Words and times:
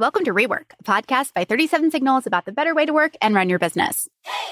Welcome 0.00 0.26
to 0.26 0.32
Rework, 0.32 0.74
a 0.78 0.84
podcast 0.84 1.34
by 1.34 1.42
37 1.42 1.90
Signals 1.90 2.24
about 2.24 2.44
the 2.44 2.52
better 2.52 2.72
way 2.72 2.86
to 2.86 2.92
work 2.92 3.14
and 3.20 3.34
run 3.34 3.48
your 3.48 3.58
business. 3.58 4.08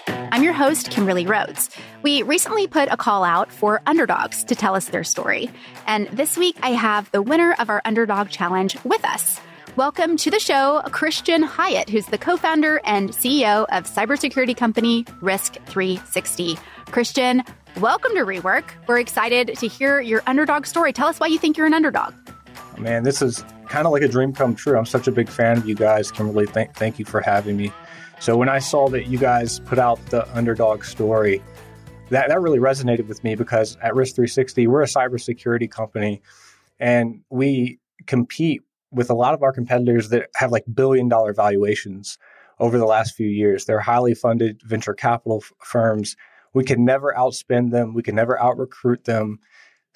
I'm 0.08 0.42
your 0.42 0.52
host, 0.52 0.90
Kimberly 0.90 1.24
Rhodes. 1.24 1.70
We 2.02 2.24
recently 2.24 2.66
put 2.66 2.88
a 2.90 2.96
call 2.96 3.22
out 3.22 3.52
for 3.52 3.80
underdogs 3.86 4.42
to 4.42 4.56
tell 4.56 4.74
us 4.74 4.86
their 4.86 5.04
story. 5.04 5.48
And 5.86 6.08
this 6.08 6.36
week, 6.36 6.56
I 6.62 6.70
have 6.70 7.08
the 7.12 7.22
winner 7.22 7.54
of 7.60 7.70
our 7.70 7.80
Underdog 7.84 8.28
Challenge 8.28 8.76
with 8.82 9.04
us. 9.04 9.40
Welcome 9.76 10.16
to 10.16 10.32
the 10.32 10.40
show, 10.40 10.82
Christian 10.90 11.44
Hyatt, 11.44 11.90
who's 11.90 12.06
the 12.06 12.18
co 12.18 12.36
founder 12.36 12.80
and 12.84 13.10
CEO 13.10 13.66
of 13.70 13.84
cybersecurity 13.84 14.56
company 14.56 15.04
Risk3sixty. 15.22 16.58
Christian, 16.86 17.44
welcome 17.80 18.10
to 18.14 18.24
Rework. 18.24 18.64
We're 18.88 18.98
excited 18.98 19.56
to 19.58 19.68
hear 19.68 20.00
your 20.00 20.24
underdog 20.26 20.66
story. 20.66 20.92
Tell 20.92 21.06
us 21.06 21.20
why 21.20 21.28
you 21.28 21.38
think 21.38 21.56
you're 21.56 21.68
an 21.68 21.74
underdog. 21.74 22.14
Man, 22.78 23.04
this 23.04 23.22
is 23.22 23.44
kind 23.68 23.86
of 23.86 23.92
like 23.92 24.02
a 24.02 24.08
dream 24.08 24.32
come 24.32 24.54
true. 24.54 24.78
I'm 24.78 24.86
such 24.86 25.06
a 25.06 25.12
big 25.12 25.28
fan 25.28 25.58
of 25.58 25.68
you 25.68 25.74
guys. 25.74 26.10
Kimberly, 26.10 26.46
thank, 26.46 26.74
thank 26.74 26.98
you 26.98 27.04
for 27.04 27.20
having 27.20 27.56
me. 27.56 27.72
So 28.20 28.36
when 28.36 28.48
I 28.48 28.58
saw 28.58 28.88
that 28.88 29.06
you 29.06 29.18
guys 29.18 29.60
put 29.60 29.78
out 29.78 30.04
the 30.06 30.26
underdog 30.36 30.84
story, 30.84 31.42
that, 32.10 32.28
that 32.28 32.40
really 32.40 32.58
resonated 32.58 33.08
with 33.08 33.22
me 33.24 33.34
because 33.34 33.76
at 33.82 33.92
Risk3sixty, 33.92 34.66
we're 34.66 34.82
a 34.82 34.86
cybersecurity 34.86 35.70
company 35.70 36.22
and 36.78 37.20
we 37.30 37.78
compete 38.06 38.62
with 38.90 39.10
a 39.10 39.14
lot 39.14 39.34
of 39.34 39.42
our 39.42 39.52
competitors 39.52 40.08
that 40.10 40.28
have 40.36 40.52
like 40.52 40.64
billion 40.72 41.08
dollar 41.08 41.32
valuations 41.32 42.18
over 42.58 42.78
the 42.78 42.86
last 42.86 43.14
few 43.14 43.28
years. 43.28 43.64
They're 43.64 43.80
highly 43.80 44.14
funded 44.14 44.62
venture 44.64 44.94
capital 44.94 45.42
f- 45.42 45.52
firms. 45.62 46.16
We 46.54 46.64
can 46.64 46.84
never 46.84 47.12
outspend 47.16 47.70
them. 47.70 47.92
We 47.92 48.02
can 48.02 48.14
never 48.14 48.40
out 48.40 48.56
recruit 48.56 49.04
them. 49.04 49.40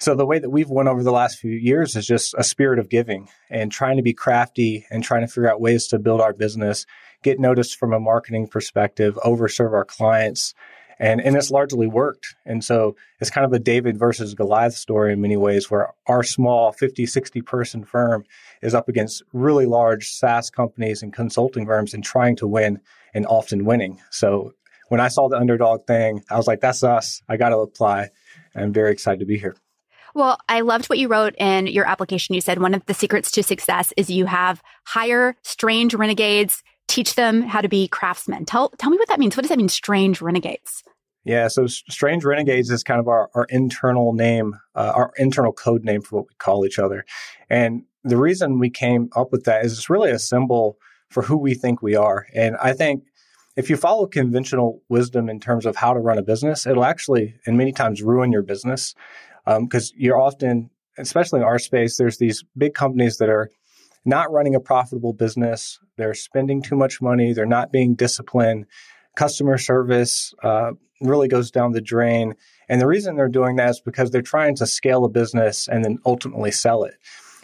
So 0.01 0.15
the 0.15 0.25
way 0.25 0.39
that 0.39 0.49
we've 0.49 0.71
won 0.71 0.87
over 0.87 1.03
the 1.03 1.11
last 1.11 1.37
few 1.37 1.51
years 1.51 1.95
is 1.95 2.07
just 2.07 2.33
a 2.35 2.43
spirit 2.43 2.79
of 2.79 2.89
giving 2.89 3.29
and 3.51 3.71
trying 3.71 3.97
to 3.97 4.01
be 4.01 4.13
crafty 4.13 4.87
and 4.89 5.03
trying 5.03 5.21
to 5.21 5.27
figure 5.27 5.47
out 5.47 5.61
ways 5.61 5.85
to 5.89 5.99
build 5.99 6.21
our 6.21 6.33
business, 6.33 6.87
get 7.21 7.39
noticed 7.39 7.77
from 7.77 7.93
a 7.93 7.99
marketing 7.99 8.47
perspective, 8.47 9.19
overserve 9.23 9.73
our 9.73 9.85
clients. 9.85 10.55
And, 10.97 11.21
and 11.21 11.35
it's 11.35 11.51
largely 11.51 11.85
worked. 11.85 12.35
And 12.47 12.63
so 12.63 12.95
it's 13.19 13.29
kind 13.29 13.45
of 13.45 13.53
a 13.53 13.59
David 13.59 13.99
versus 13.99 14.33
Goliath 14.33 14.73
story 14.73 15.13
in 15.13 15.21
many 15.21 15.37
ways 15.37 15.69
where 15.69 15.89
our 16.07 16.23
small 16.23 16.71
50, 16.71 17.05
60 17.05 17.43
person 17.43 17.83
firm 17.85 18.23
is 18.63 18.73
up 18.73 18.89
against 18.89 19.21
really 19.33 19.67
large 19.67 20.09
SaaS 20.09 20.49
companies 20.49 21.03
and 21.03 21.13
consulting 21.13 21.67
firms 21.67 21.93
and 21.93 22.03
trying 22.03 22.35
to 22.37 22.47
win 22.47 22.79
and 23.13 23.27
often 23.27 23.65
winning. 23.65 24.01
So 24.09 24.53
when 24.87 24.99
I 24.99 25.09
saw 25.09 25.29
the 25.29 25.37
underdog 25.37 25.85
thing, 25.85 26.23
I 26.27 26.37
was 26.37 26.47
like, 26.47 26.59
that's 26.59 26.83
us. 26.83 27.21
I 27.29 27.37
got 27.37 27.49
to 27.49 27.59
apply. 27.59 28.09
I'm 28.55 28.73
very 28.73 28.91
excited 28.91 29.19
to 29.19 29.27
be 29.27 29.37
here. 29.37 29.55
Well, 30.13 30.37
I 30.49 30.61
loved 30.61 30.87
what 30.87 30.99
you 30.99 31.07
wrote 31.07 31.35
in 31.37 31.67
your 31.67 31.85
application. 31.85 32.35
You 32.35 32.41
said 32.41 32.59
one 32.59 32.73
of 32.73 32.85
the 32.85 32.93
secrets 32.93 33.31
to 33.31 33.43
success 33.43 33.93
is 33.97 34.09
you 34.09 34.25
have 34.25 34.61
hire 34.85 35.35
strange 35.43 35.93
renegades, 35.93 36.63
teach 36.87 37.15
them 37.15 37.41
how 37.41 37.61
to 37.61 37.69
be 37.69 37.87
craftsmen. 37.87 38.45
Tell 38.45 38.69
tell 38.77 38.89
me 38.89 38.97
what 38.97 39.07
that 39.07 39.19
means. 39.19 39.35
What 39.35 39.43
does 39.43 39.49
that 39.49 39.57
mean, 39.57 39.69
strange 39.69 40.21
renegades? 40.21 40.83
Yeah, 41.23 41.49
so 41.49 41.67
Strange 41.67 42.25
Renegades 42.25 42.71
is 42.71 42.83
kind 42.83 42.99
of 42.99 43.07
our, 43.07 43.29
our 43.35 43.45
internal 43.49 44.13
name, 44.13 44.55
uh, 44.73 44.91
our 44.95 45.11
internal 45.17 45.53
code 45.53 45.83
name 45.85 46.01
for 46.01 46.15
what 46.15 46.25
we 46.29 46.35
call 46.39 46.65
each 46.65 46.79
other. 46.79 47.05
And 47.47 47.83
the 48.03 48.17
reason 48.17 48.57
we 48.57 48.71
came 48.71 49.09
up 49.15 49.31
with 49.31 49.43
that 49.43 49.63
is 49.63 49.73
it's 49.73 49.89
really 49.89 50.09
a 50.09 50.17
symbol 50.17 50.79
for 51.09 51.21
who 51.21 51.37
we 51.37 51.53
think 51.53 51.83
we 51.83 51.95
are. 51.95 52.25
And 52.33 52.57
I 52.57 52.73
think 52.73 53.03
if 53.55 53.69
you 53.69 53.77
follow 53.77 54.07
conventional 54.07 54.81
wisdom 54.89 55.29
in 55.29 55.39
terms 55.39 55.67
of 55.67 55.75
how 55.75 55.93
to 55.93 55.99
run 55.99 56.17
a 56.17 56.23
business, 56.23 56.65
it'll 56.65 56.85
actually, 56.85 57.35
and 57.45 57.55
many 57.55 57.71
times, 57.71 58.01
ruin 58.01 58.31
your 58.31 58.41
business 58.41 58.95
because 59.45 59.91
um, 59.91 59.97
you're 59.97 60.19
often, 60.19 60.69
especially 60.97 61.39
in 61.39 61.45
our 61.45 61.59
space, 61.59 61.97
there's 61.97 62.17
these 62.17 62.43
big 62.57 62.73
companies 62.73 63.17
that 63.17 63.29
are 63.29 63.49
not 64.05 64.31
running 64.31 64.55
a 64.55 64.59
profitable 64.59 65.13
business. 65.13 65.79
They're 65.97 66.13
spending 66.13 66.61
too 66.61 66.75
much 66.75 67.01
money. 67.01 67.33
They're 67.33 67.45
not 67.45 67.71
being 67.71 67.95
disciplined. 67.95 68.65
Customer 69.15 69.57
service 69.57 70.33
uh, 70.43 70.71
really 71.01 71.27
goes 71.27 71.51
down 71.51 71.71
the 71.71 71.81
drain. 71.81 72.33
And 72.69 72.79
the 72.79 72.87
reason 72.87 73.15
they're 73.15 73.27
doing 73.27 73.57
that 73.57 73.69
is 73.69 73.81
because 73.81 74.11
they're 74.11 74.21
trying 74.21 74.55
to 74.57 74.65
scale 74.65 75.03
a 75.05 75.09
business 75.09 75.67
and 75.67 75.83
then 75.83 75.99
ultimately 76.05 76.51
sell 76.51 76.83
it. 76.83 76.95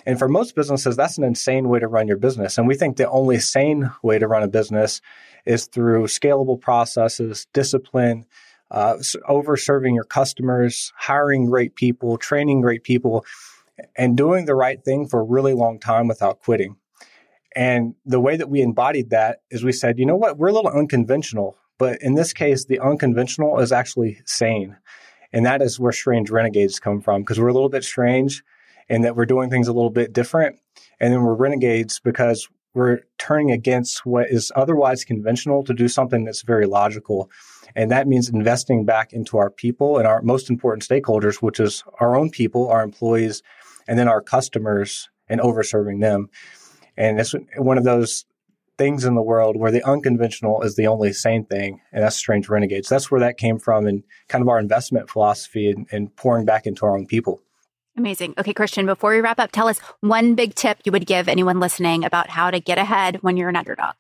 And 0.06 0.18
for 0.18 0.29
most 0.29 0.56
businesses, 0.56 0.96
that's 0.96 1.18
an 1.18 1.25
insane 1.25 1.68
way 1.68 1.79
to 1.79 1.88
run 1.88 2.08
your 2.08 2.18
business. 2.18 2.58
And 2.58 2.66
we 2.66 2.75
think 2.75 2.96
the 2.96 3.09
only 3.09 3.40
sane 3.40 3.91
way 4.02 4.18
to 4.18 4.28
run 4.28 4.41
a 4.41 4.47
business 4.47 5.02
is 5.46 5.66
through 5.66 6.06
scalable 6.06 6.59
processes, 6.59 7.46
discipline, 7.53 8.25
uh, 8.72 8.97
over 9.28 9.57
serving 9.57 9.95
your 9.95 10.03
customers, 10.03 10.91
hiring 10.97 11.45
great 11.45 11.75
people, 11.75 12.17
training 12.17 12.61
great 12.61 12.83
people, 12.83 13.25
and 13.95 14.17
doing 14.17 14.45
the 14.45 14.55
right 14.55 14.83
thing 14.83 15.07
for 15.07 15.19
a 15.19 15.23
really 15.23 15.53
long 15.53 15.79
time 15.79 16.07
without 16.07 16.39
quitting. 16.39 16.75
And 17.55 17.95
the 18.05 18.19
way 18.19 18.38
that 18.38 18.50
we 18.50 18.61
embodied 18.61 19.09
that 19.11 19.41
is 19.50 19.63
we 19.63 19.72
said, 19.72 19.97
you 19.97 20.05
know 20.05 20.16
what, 20.16 20.38
we're 20.38 20.50
a 20.50 20.53
little 20.53 20.72
unconventional, 20.72 21.57
but 21.78 22.01
in 22.01 22.16
this 22.16 22.33
case, 22.33 22.66
the 22.66 22.79
unconventional 22.79 23.59
is 23.59 23.72
actually 23.72 24.19
sane. 24.25 24.78
And 25.34 25.45
that 25.45 25.61
is 25.61 25.79
where 25.79 25.91
strange 25.91 26.29
renegades 26.29 26.79
come 26.79 27.01
from 27.01 27.22
because 27.22 27.39
we're 27.39 27.47
a 27.47 27.53
little 27.53 27.69
bit 27.69 27.84
strange 27.84 28.44
and 28.89 29.03
that 29.03 29.16
we're 29.16 29.25
doing 29.25 29.49
things 29.49 29.67
a 29.67 29.73
little 29.73 29.89
bit 29.89 30.13
different. 30.13 30.59
And 30.99 31.13
then 31.13 31.22
we're 31.23 31.34
renegades 31.34 31.99
because 31.99 32.47
we're 32.78 33.00
turning 33.18 33.50
against 33.50 34.06
what 34.06 34.30
is 34.30 34.52
otherwise 34.56 35.04
conventional 35.04 35.64
to 35.64 35.74
do 35.74 35.88
something 35.88 36.26
that's 36.26 36.44
very 36.44 36.68
logical. 36.68 37.30
And 37.76 37.90
that 37.90 38.08
means 38.08 38.30
investing 38.30 38.86
back 38.86 39.14
into 39.14 39.38
our 39.38 39.50
people 39.50 39.98
and 39.98 40.08
our 40.08 40.22
most 40.22 40.48
important 40.48 40.88
stakeholders, 40.88 41.42
which 41.42 41.60
is 41.60 41.84
our 42.00 42.16
own 42.16 42.30
people, 42.30 42.70
our 42.70 42.84
employees, 42.84 43.42
and 43.88 43.98
then 43.98 44.08
our 44.08 44.22
customers 44.22 45.10
and 45.28 45.42
overserving 45.42 46.02
them. 46.02 46.30
And 46.96 47.20
it's 47.20 47.34
one 47.58 47.80
of 47.80 47.84
those 47.84 48.26
things 48.78 49.06
in 49.06 49.16
the 49.16 49.24
world 49.24 49.58
where 49.58 49.72
the 49.72 49.84
unconventional 49.84 50.62
is 50.62 50.76
the 50.76 50.86
only 50.86 51.14
sane 51.14 51.46
thing, 51.46 51.82
and 51.92 52.04
that's 52.04 52.16
strange 52.16 52.48
renegades. 52.48 52.90
That's 52.90 53.09
where 53.09 53.22
that 53.22 53.38
came 53.38 53.58
from 53.58 53.88
and 53.88 54.04
kind 54.28 54.44
of 54.44 54.50
our 54.50 54.59
investment 54.59 55.09
philosophy 55.09 55.72
and, 55.72 55.88
and 55.92 56.16
pouring 56.16 56.46
back 56.46 56.68
into 56.68 56.86
our 56.86 56.96
own 56.96 57.08
people. 57.08 57.42
Amazing. 57.97 58.35
Okay, 58.38 58.53
Christian, 58.53 58.85
before 58.85 59.12
we 59.12 59.22
wrap 59.22 59.40
up, 59.40 59.52
tell 59.52 59.68
us 59.68 59.80
one 60.02 60.35
big 60.35 60.53
tip 60.53 60.78
you 60.85 60.91
would 60.91 61.08
give 61.08 61.28
anyone 61.28 61.59
listening 61.59 62.06
about 62.06 62.30
how 62.30 62.52
to 62.52 62.59
get 62.59 62.78
ahead 62.78 63.18
when 63.24 63.38
you're 63.38 63.50
an 63.50 63.56
underdog. 63.56 63.96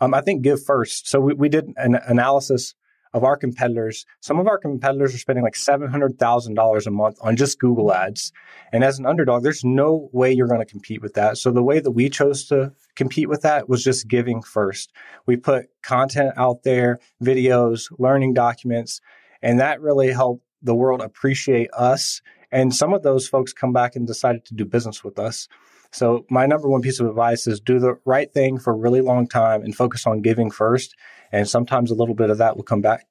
Um, 0.00 0.14
I 0.14 0.22
think 0.22 0.40
give 0.40 0.64
first. 0.64 1.08
So 1.08 1.20
we, 1.20 1.34
we 1.34 1.48
did 1.50 1.66
an 1.76 1.96
analysis 2.06 2.74
of 3.12 3.24
our 3.24 3.36
competitors. 3.36 4.06
Some 4.20 4.38
of 4.38 4.46
our 4.46 4.56
competitors 4.56 5.14
are 5.14 5.18
spending 5.18 5.44
like 5.44 5.54
$700,000 5.54 6.86
a 6.86 6.90
month 6.90 7.18
on 7.20 7.36
just 7.36 7.58
Google 7.58 7.92
ads. 7.92 8.32
And 8.72 8.82
as 8.82 8.98
an 8.98 9.04
underdog, 9.04 9.42
there's 9.42 9.64
no 9.64 10.08
way 10.12 10.32
you're 10.32 10.46
going 10.46 10.60
to 10.60 10.66
compete 10.66 11.02
with 11.02 11.14
that. 11.14 11.36
So 11.36 11.50
the 11.50 11.62
way 11.62 11.80
that 11.80 11.90
we 11.90 12.08
chose 12.08 12.46
to 12.48 12.72
compete 12.96 13.28
with 13.28 13.42
that 13.42 13.68
was 13.68 13.84
just 13.84 14.08
giving 14.08 14.40
first. 14.40 14.90
We 15.26 15.36
put 15.36 15.66
content 15.82 16.32
out 16.36 16.62
there, 16.62 16.98
videos, 17.22 17.92
learning 17.98 18.34
documents, 18.34 19.00
and 19.42 19.60
that 19.60 19.82
really 19.82 20.12
helped 20.12 20.44
the 20.62 20.74
world 20.74 21.00
appreciate 21.00 21.70
us 21.72 22.20
and 22.50 22.74
some 22.74 22.92
of 22.92 23.02
those 23.02 23.28
folks 23.28 23.52
come 23.52 23.72
back 23.72 23.96
and 23.96 24.06
decided 24.06 24.44
to 24.46 24.54
do 24.54 24.64
business 24.64 25.04
with 25.04 25.18
us. 25.18 25.48
So 25.92 26.26
my 26.30 26.46
number 26.46 26.68
one 26.68 26.82
piece 26.82 27.00
of 27.00 27.06
advice 27.06 27.46
is 27.46 27.60
do 27.60 27.78
the 27.78 27.98
right 28.04 28.32
thing 28.32 28.58
for 28.58 28.72
a 28.72 28.76
really 28.76 29.00
long 29.00 29.26
time 29.26 29.62
and 29.62 29.74
focus 29.74 30.06
on 30.06 30.22
giving 30.22 30.50
first. 30.50 30.94
And 31.32 31.48
sometimes 31.48 31.90
a 31.90 31.94
little 31.94 32.14
bit 32.14 32.30
of 32.30 32.38
that 32.38 32.56
will 32.56 32.64
come 32.64 32.80
back. 32.80 33.06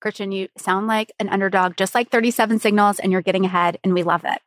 Christian, 0.00 0.32
you 0.32 0.48
sound 0.56 0.86
like 0.86 1.12
an 1.20 1.28
underdog, 1.28 1.76
just 1.76 1.94
like 1.94 2.10
37 2.10 2.58
signals, 2.58 2.98
and 2.98 3.12
you're 3.12 3.20
getting 3.20 3.44
ahead, 3.44 3.78
and 3.84 3.92
we 3.92 4.02
love 4.02 4.24
it. 4.24 4.40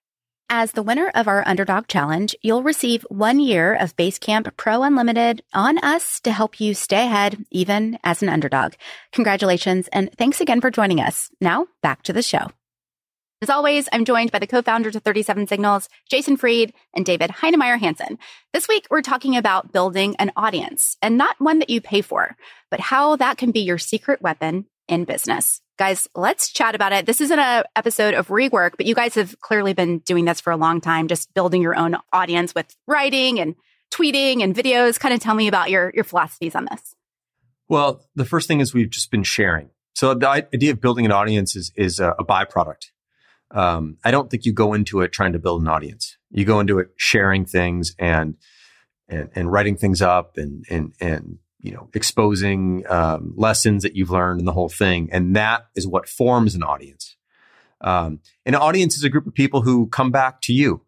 As 0.49 0.71
the 0.71 0.83
winner 0.83 1.11
of 1.15 1.27
our 1.27 1.47
Underdog 1.47 1.87
Challenge, 1.87 2.35
you'll 2.41 2.63
receive 2.63 3.05
one 3.09 3.39
year 3.39 3.73
of 3.73 3.95
Basecamp 3.95 4.55
Pro 4.57 4.83
Unlimited 4.83 5.43
on 5.53 5.77
us 5.79 6.19
to 6.21 6.31
help 6.31 6.59
you 6.59 6.73
stay 6.73 7.05
ahead, 7.05 7.45
even 7.51 7.97
as 8.03 8.21
an 8.21 8.29
underdog. 8.29 8.73
Congratulations, 9.13 9.87
and 9.93 10.11
thanks 10.17 10.41
again 10.41 10.59
for 10.59 10.71
joining 10.71 10.99
us. 10.99 11.29
Now, 11.39 11.67
back 11.81 12.03
to 12.03 12.13
the 12.13 12.21
show. 12.21 12.47
As 13.43 13.49
always, 13.49 13.89
I'm 13.91 14.05
joined 14.05 14.31
by 14.31 14.39
the 14.39 14.47
co-founders 14.47 14.95
of 14.95 15.03
37 15.03 15.47
Signals, 15.47 15.89
Jason 16.09 16.37
Fried 16.37 16.71
and 16.93 17.05
David 17.05 17.29
Heinemeier 17.29 17.77
Hansson. 17.77 18.17
This 18.53 18.69
week, 18.69 18.87
we're 18.89 19.01
talking 19.01 19.35
about 19.35 19.73
building 19.73 20.15
an 20.17 20.31
audience 20.37 20.95
and 21.01 21.17
not 21.17 21.35
one 21.39 21.59
that 21.59 21.69
you 21.69 21.81
pay 21.81 21.99
for, 21.99 22.37
but 22.71 22.79
how 22.79 23.17
that 23.17 23.37
can 23.37 23.51
be 23.51 23.59
your 23.59 23.77
secret 23.77 24.21
weapon 24.21 24.67
in 24.87 25.03
business. 25.03 25.59
Guys, 25.77 26.07
let's 26.15 26.53
chat 26.53 26.73
about 26.73 26.93
it. 26.93 27.05
This 27.05 27.19
isn't 27.19 27.37
an 27.37 27.65
episode 27.75 28.13
of 28.13 28.29
rework, 28.29 28.77
but 28.77 28.85
you 28.85 28.95
guys 28.95 29.15
have 29.15 29.37
clearly 29.41 29.73
been 29.73 29.99
doing 29.99 30.23
this 30.23 30.39
for 30.39 30.53
a 30.53 30.57
long 30.57 30.79
time, 30.79 31.09
just 31.09 31.33
building 31.33 31.61
your 31.61 31.75
own 31.75 31.97
audience 32.13 32.55
with 32.55 32.73
writing 32.87 33.41
and 33.41 33.55
tweeting 33.93 34.41
and 34.41 34.55
videos. 34.55 34.97
Kind 34.97 35.13
of 35.13 35.19
tell 35.19 35.35
me 35.35 35.49
about 35.49 35.69
your, 35.69 35.91
your 35.93 36.05
philosophies 36.05 36.55
on 36.55 36.65
this. 36.71 36.95
Well, 37.67 38.05
the 38.15 38.23
first 38.23 38.47
thing 38.47 38.61
is 38.61 38.73
we've 38.73 38.89
just 38.89 39.11
been 39.11 39.23
sharing. 39.23 39.69
So 39.95 40.13
the 40.13 40.29
idea 40.29 40.71
of 40.71 40.79
building 40.79 41.03
an 41.03 41.11
audience 41.11 41.57
is, 41.57 41.73
is 41.75 41.99
a, 41.99 42.11
a 42.17 42.23
byproduct 42.23 42.92
um, 43.53 43.97
I 44.03 44.11
don't 44.11 44.29
think 44.29 44.45
you 44.45 44.51
go 44.51 44.73
into 44.73 45.01
it 45.01 45.11
trying 45.11 45.33
to 45.33 45.39
build 45.39 45.61
an 45.61 45.67
audience. 45.67 46.17
You 46.31 46.43
go 46.43 46.59
into 46.59 46.79
it 46.79 46.89
sharing 46.97 47.45
things 47.45 47.95
and 47.99 48.35
and, 49.07 49.29
and 49.35 49.51
writing 49.51 49.77
things 49.77 50.01
up 50.01 50.37
and 50.37 50.65
and 50.69 50.93
and 50.99 51.37
you 51.59 51.71
know 51.71 51.89
exposing 51.93 52.83
um, 52.89 53.33
lessons 53.37 53.83
that 53.83 53.95
you've 53.95 54.09
learned 54.09 54.39
and 54.39 54.47
the 54.47 54.53
whole 54.53 54.69
thing. 54.69 55.09
And 55.11 55.35
that 55.35 55.67
is 55.75 55.87
what 55.87 56.09
forms 56.09 56.55
an 56.55 56.63
audience. 56.63 57.15
Um, 57.81 58.19
an 58.45 58.55
audience 58.55 58.95
is 58.95 59.03
a 59.03 59.09
group 59.09 59.27
of 59.27 59.33
people 59.33 59.61
who 59.61 59.87
come 59.87 60.09
back 60.09 60.41
to 60.41 60.53
you 60.53 60.81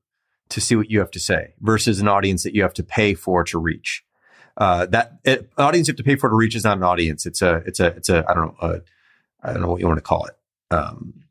to 0.49 0.61
see 0.61 0.75
what 0.75 0.89
you 0.89 0.99
have 0.99 1.11
to 1.11 1.19
say 1.19 1.53
versus 1.59 1.99
an 1.99 2.07
audience 2.07 2.43
that 2.43 2.55
you 2.55 2.63
have 2.63 2.73
to 2.75 2.83
pay 2.83 3.13
for 3.13 3.43
to 3.43 3.59
reach. 3.59 4.03
Uh, 4.57 4.85
that 4.85 5.19
it, 5.25 5.51
audience 5.57 5.87
you 5.87 5.91
have 5.91 5.97
to 5.97 6.03
pay 6.03 6.15
for 6.15 6.29
to 6.29 6.35
reach 6.35 6.55
is 6.55 6.63
not 6.63 6.77
an 6.77 6.83
audience. 6.83 7.25
It's 7.25 7.41
a, 7.41 7.55
it's 7.65 7.79
a, 7.79 7.87
it's 7.87 8.07
a, 8.07 8.23
I 8.29 8.33
don't 8.33 8.61
know, 8.61 8.81
I 9.43 9.51
don't 9.51 9.61
know 9.61 9.67
what 9.67 9.81
you 9.81 9.87
want 9.87 9.97
to 9.97 10.03
call 10.03 10.25
it. 10.25 10.37
Um, 10.71 11.24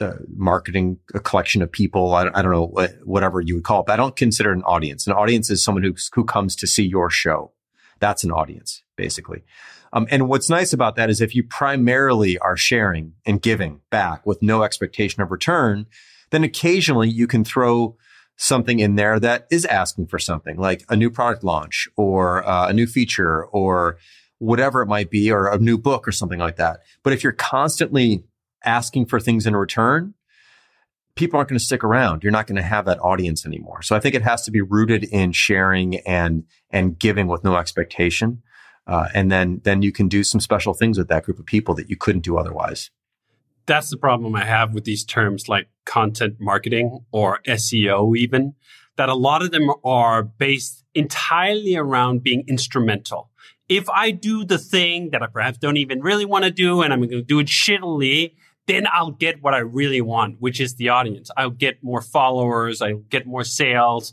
uh, 0.00 0.14
marketing 0.36 0.98
a 1.14 1.20
collection 1.20 1.62
of 1.62 1.70
people. 1.70 2.14
I, 2.14 2.28
I 2.34 2.42
don't 2.42 2.50
know 2.50 2.66
what, 2.66 2.92
whatever 3.04 3.40
you 3.40 3.54
would 3.54 3.64
call 3.64 3.80
it, 3.80 3.86
but 3.86 3.92
I 3.92 3.96
don't 3.96 4.16
consider 4.16 4.52
an 4.52 4.62
audience. 4.62 5.06
An 5.06 5.12
audience 5.12 5.50
is 5.50 5.62
someone 5.62 5.84
who 5.84 5.94
who 6.14 6.24
comes 6.24 6.56
to 6.56 6.66
see 6.66 6.84
your 6.84 7.10
show. 7.10 7.52
That's 8.00 8.24
an 8.24 8.32
audience, 8.32 8.82
basically. 8.96 9.44
Um, 9.92 10.08
and 10.10 10.28
what's 10.28 10.50
nice 10.50 10.72
about 10.72 10.96
that 10.96 11.08
is 11.08 11.20
if 11.20 11.36
you 11.36 11.44
primarily 11.44 12.36
are 12.38 12.56
sharing 12.56 13.12
and 13.24 13.40
giving 13.40 13.80
back 13.90 14.26
with 14.26 14.42
no 14.42 14.64
expectation 14.64 15.22
of 15.22 15.30
return, 15.30 15.86
then 16.30 16.42
occasionally 16.42 17.08
you 17.08 17.28
can 17.28 17.44
throw 17.44 17.96
something 18.36 18.80
in 18.80 18.96
there 18.96 19.20
that 19.20 19.46
is 19.52 19.64
asking 19.64 20.08
for 20.08 20.18
something 20.18 20.56
like 20.56 20.84
a 20.88 20.96
new 20.96 21.10
product 21.10 21.44
launch 21.44 21.88
or 21.96 22.44
uh, 22.48 22.68
a 22.68 22.72
new 22.72 22.88
feature 22.88 23.44
or 23.46 23.96
whatever 24.38 24.82
it 24.82 24.86
might 24.86 25.10
be, 25.10 25.30
or 25.30 25.46
a 25.46 25.58
new 25.58 25.78
book 25.78 26.06
or 26.06 26.12
something 26.12 26.40
like 26.40 26.56
that. 26.56 26.80
But 27.04 27.12
if 27.12 27.22
you're 27.22 27.32
constantly 27.32 28.24
asking 28.64 29.06
for 29.06 29.20
things 29.20 29.46
in 29.46 29.56
return, 29.56 30.14
people 31.16 31.38
aren't 31.38 31.48
going 31.48 31.58
to 31.58 31.64
stick 31.64 31.84
around. 31.84 32.22
You're 32.22 32.32
not 32.32 32.46
going 32.46 32.56
to 32.56 32.62
have 32.62 32.84
that 32.86 32.98
audience 33.00 33.46
anymore. 33.46 33.82
So 33.82 33.94
I 33.94 34.00
think 34.00 34.14
it 34.14 34.22
has 34.22 34.42
to 34.42 34.50
be 34.50 34.60
rooted 34.60 35.04
in 35.04 35.32
sharing 35.32 35.96
and 36.00 36.44
and 36.70 36.98
giving 36.98 37.26
with 37.26 37.44
no 37.44 37.56
expectation. 37.56 38.42
Uh, 38.86 39.08
and 39.14 39.30
then 39.30 39.60
then 39.64 39.82
you 39.82 39.92
can 39.92 40.08
do 40.08 40.24
some 40.24 40.40
special 40.40 40.74
things 40.74 40.98
with 40.98 41.08
that 41.08 41.24
group 41.24 41.38
of 41.38 41.46
people 41.46 41.74
that 41.74 41.88
you 41.88 41.96
couldn't 41.96 42.22
do 42.22 42.36
otherwise. 42.36 42.90
That's 43.66 43.88
the 43.88 43.96
problem 43.96 44.34
I 44.36 44.44
have 44.44 44.74
with 44.74 44.84
these 44.84 45.04
terms 45.04 45.48
like 45.48 45.68
content 45.86 46.36
marketing 46.38 47.04
or 47.12 47.40
SEO 47.46 48.16
even 48.16 48.54
that 48.96 49.08
a 49.08 49.14
lot 49.14 49.42
of 49.42 49.50
them 49.50 49.70
are 49.84 50.22
based 50.22 50.84
entirely 50.94 51.76
around 51.76 52.22
being 52.22 52.44
instrumental. 52.46 53.30
If 53.68 53.88
I 53.88 54.10
do 54.10 54.44
the 54.44 54.58
thing 54.58 55.10
that 55.10 55.22
I 55.22 55.26
perhaps 55.26 55.58
don't 55.58 55.78
even 55.78 56.00
really 56.00 56.26
want 56.26 56.44
to 56.44 56.50
do 56.50 56.82
and 56.82 56.92
I'm 56.92 57.00
going 57.00 57.10
to 57.10 57.22
do 57.22 57.38
it 57.38 57.46
shittily, 57.46 58.34
then 58.66 58.86
I'll 58.92 59.10
get 59.10 59.42
what 59.42 59.54
I 59.54 59.58
really 59.58 60.00
want, 60.00 60.40
which 60.40 60.60
is 60.60 60.76
the 60.76 60.88
audience. 60.88 61.30
I'll 61.36 61.50
get 61.50 61.82
more 61.82 62.00
followers. 62.00 62.80
I'll 62.80 62.98
get 63.10 63.26
more 63.26 63.44
sales. 63.44 64.12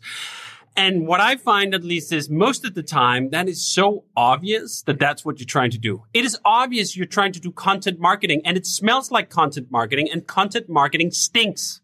And 0.76 1.06
what 1.06 1.20
I 1.20 1.36
find 1.36 1.76
at 1.76 1.84
least 1.84 2.14
is 2.14 2.30
most 2.30 2.64
of 2.64 2.76
the 2.76 2.84
time 2.84 3.30
that 3.32 3.50
is 3.50 3.66
so 3.68 4.06
obvious 4.16 4.84
that 4.84 5.00
that's 5.00 5.26
what 5.26 5.40
you're 5.40 5.46
trying 5.46 5.72
to 5.72 5.78
do. 5.78 6.04
It 6.14 6.24
is 6.24 6.38
obvious 6.46 6.96
you're 6.96 7.06
trying 7.06 7.34
to 7.34 7.42
do 7.42 7.52
content 7.52 8.00
marketing 8.00 8.42
and 8.46 8.56
it 8.56 8.66
smells 8.66 9.12
like 9.12 9.30
content 9.30 9.68
marketing 9.70 10.10
and 10.10 10.26
content 10.26 10.70
marketing 10.70 11.12
stinks. 11.12 11.82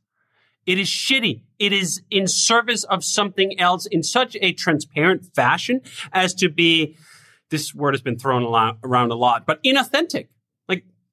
It 0.66 0.80
is 0.80 0.88
shitty. 0.88 1.44
It 1.60 1.74
is 1.74 2.02
in 2.10 2.28
service 2.28 2.84
of 2.86 3.04
something 3.04 3.60
else 3.60 3.86
in 3.86 4.04
such 4.04 4.38
a 4.42 4.54
transparent 4.54 5.25
fashion 5.36 5.81
as 6.14 6.34
to 6.36 6.50
be, 6.50 6.96
this 7.50 7.74
word 7.74 7.94
has 7.94 8.02
been 8.02 8.18
thrown 8.18 8.44
around 8.84 9.12
a 9.12 9.16
lot, 9.16 9.46
but 9.46 9.62
inauthentic. 9.64 10.28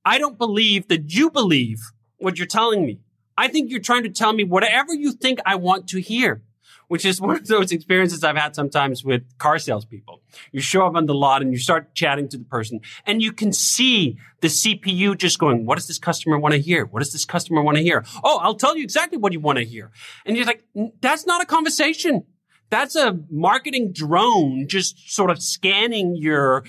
I 0.05 0.19
don't 0.19 0.39
believe 0.39 0.89
that 0.89 1.12
you 1.12 1.31
believe 1.31 1.81
what 2.19 2.39
you're 2.39 2.47
telling 2.47 2.85
me. 2.85 3.01
I 3.37 3.49
think 3.49 3.71
you're 3.71 3.81
trying 3.81 4.05
to 4.05 4.11
tell 4.11 4.33
me 4.33 4.45
whatever 4.45 4.95
you 4.95 5.12
think 5.12 5.41
I 5.45 5.56
want 5.56 5.89
to 5.89 6.01
hear, 6.01 6.43
which 6.89 7.05
is 7.05 7.21
one 7.21 7.37
of 7.37 7.47
those 7.47 7.73
experiences 7.73 8.23
I've 8.23 8.37
had 8.37 8.55
sometimes 8.55 9.05
with 9.05 9.23
car 9.39 9.59
salespeople. 9.59 10.23
You 10.53 10.61
show 10.61 10.87
up 10.87 10.95
on 10.95 11.06
the 11.06 11.15
lot 11.15 11.43
and 11.43 11.53
you 11.53 11.59
start 11.59 11.95
chatting 11.95 12.29
to 12.29 12.39
the 12.39 12.45
person 12.45 12.81
and 13.06 13.23
you 13.23 13.33
can 13.33 13.53
see 13.53 14.19
the 14.41 14.49
CPU 14.49 15.17
just 15.17 15.39
going, 15.39 15.67
what 15.67 15.77
does 15.77 15.87
this 15.87 15.99
customer 15.99 16.39
want 16.39 16.55
to 16.55 16.61
hear? 16.61 16.85
What 16.85 17.01
does 17.01 17.12
this 17.12 17.25
customer 17.25 17.62
want 17.62 17.77
to 17.79 17.83
hear? 17.83 18.05
Oh, 18.23 18.39
I'll 18.43 18.56
tell 18.56 18.77
you 18.77 18.85
exactly 18.85 19.19
what 19.19 19.33
you 19.33 19.41
want 19.41 19.59
to 19.59 19.65
hear. 19.65 19.91
And 20.27 20.37
you're 20.37 20.47
like, 20.47 20.62
that's 21.01 21.27
not 21.27 21.43
a 21.43 21.47
conversation. 21.47 22.25
That's 22.71 22.97
a 22.97 23.19
marketing 23.31 23.93
drone 23.93 24.67
just 24.69 25.12
sort 25.12 25.31
of 25.31 25.43
scanning 25.43 26.17
your 26.17 26.65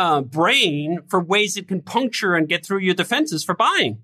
uh, 0.00 0.22
brain 0.22 1.02
for 1.08 1.20
ways 1.20 1.58
it 1.58 1.68
can 1.68 1.82
puncture 1.82 2.34
and 2.34 2.48
get 2.48 2.64
through 2.64 2.78
your 2.78 2.94
defenses 2.94 3.44
for 3.44 3.54
buying. 3.54 3.98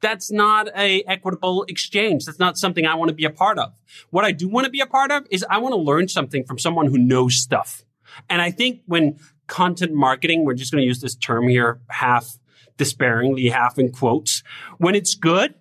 That's 0.00 0.32
not 0.32 0.68
a 0.74 1.02
equitable 1.02 1.64
exchange. 1.64 2.24
That's 2.24 2.38
not 2.38 2.56
something 2.56 2.86
I 2.86 2.94
want 2.94 3.10
to 3.10 3.14
be 3.14 3.26
a 3.26 3.30
part 3.30 3.58
of. 3.58 3.74
What 4.08 4.24
I 4.24 4.32
do 4.32 4.48
want 4.48 4.64
to 4.64 4.70
be 4.70 4.80
a 4.80 4.86
part 4.86 5.10
of 5.12 5.26
is 5.30 5.44
I 5.50 5.58
want 5.58 5.74
to 5.74 5.78
learn 5.78 6.08
something 6.08 6.44
from 6.44 6.58
someone 6.58 6.86
who 6.86 6.96
knows 6.96 7.36
stuff. 7.36 7.84
And 8.30 8.40
I 8.40 8.50
think 8.50 8.80
when 8.86 9.18
content 9.46 9.92
marketing, 9.92 10.46
we're 10.46 10.54
just 10.54 10.72
going 10.72 10.80
to 10.80 10.86
use 10.86 11.02
this 11.02 11.14
term 11.14 11.46
here 11.48 11.80
half 11.88 12.38
despairingly, 12.78 13.50
half 13.50 13.78
in 13.78 13.92
quotes. 13.92 14.42
When 14.78 14.94
it's 14.94 15.14
good, 15.14 15.54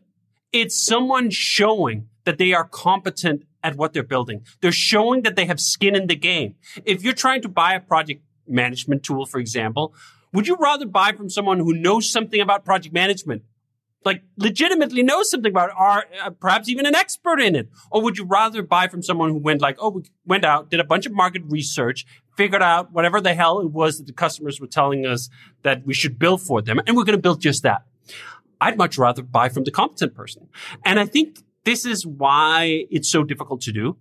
it's 0.53 0.81
someone 0.81 1.29
showing 1.29 2.07
that 2.23 2.37
they 2.37 2.53
are 2.53 2.65
competent 2.69 3.43
at 3.61 3.75
what 3.75 3.91
they're 3.91 4.03
building. 4.03 4.45
They're 4.61 4.71
showing 4.71 5.23
that 5.23 5.35
they 5.35 5.45
have 5.45 5.59
skin 5.59 5.93
in 5.93 6.07
the 6.07 6.15
game. 6.15 6.55
If 6.85 7.03
you're 7.03 7.13
trying 7.13 7.41
to 7.41 7.49
buy 7.49 7.73
a 7.73 7.81
project 7.81 8.21
management 8.47 9.03
tool, 9.03 9.25
for 9.25 9.39
example, 9.39 9.93
would 10.33 10.47
you 10.47 10.55
rather 10.59 10.85
buy 10.85 11.11
from 11.11 11.29
someone 11.29 11.59
who 11.59 11.73
knows 11.73 12.09
something 12.09 12.41
about 12.41 12.65
project 12.65 12.93
management? 12.93 13.43
Like 14.03 14.23
legitimately 14.35 15.01
knows 15.03 15.29
something 15.29 15.51
about 15.51 15.69
it, 15.69 15.75
or 15.79 16.03
uh, 16.21 16.29
perhaps 16.31 16.67
even 16.67 16.85
an 16.85 16.95
expert 16.95 17.39
in 17.39 17.55
it? 17.55 17.69
Or 17.89 18.01
would 18.01 18.17
you 18.17 18.25
rather 18.25 18.61
buy 18.61 18.87
from 18.89 19.01
someone 19.01 19.29
who 19.29 19.37
went 19.37 19.61
like, 19.61 19.77
oh, 19.79 19.89
we 19.89 20.03
went 20.25 20.43
out, 20.43 20.69
did 20.69 20.81
a 20.81 20.83
bunch 20.83 21.05
of 21.05 21.13
market 21.13 21.43
research, 21.47 22.05
figured 22.35 22.61
out 22.61 22.91
whatever 22.91 23.21
the 23.21 23.33
hell 23.33 23.61
it 23.61 23.71
was 23.71 23.99
that 23.99 24.07
the 24.07 24.13
customers 24.13 24.59
were 24.59 24.67
telling 24.67 25.05
us 25.05 25.29
that 25.61 25.85
we 25.85 25.93
should 25.93 26.19
build 26.19 26.41
for 26.41 26.61
them, 26.61 26.81
and 26.85 26.97
we're 26.97 27.05
going 27.05 27.17
to 27.17 27.21
build 27.21 27.39
just 27.39 27.63
that. 27.63 27.83
I'd 28.59 28.77
much 28.77 28.97
rather 28.97 29.21
buy 29.21 29.49
from 29.49 29.63
the 29.63 29.71
competent 29.71 30.15
person. 30.15 30.47
And 30.83 30.99
I 30.99 31.05
think 31.05 31.39
this 31.63 31.85
is 31.85 32.05
why 32.05 32.85
it's 32.89 33.09
so 33.09 33.23
difficult 33.23 33.61
to 33.61 33.71
do 33.71 33.97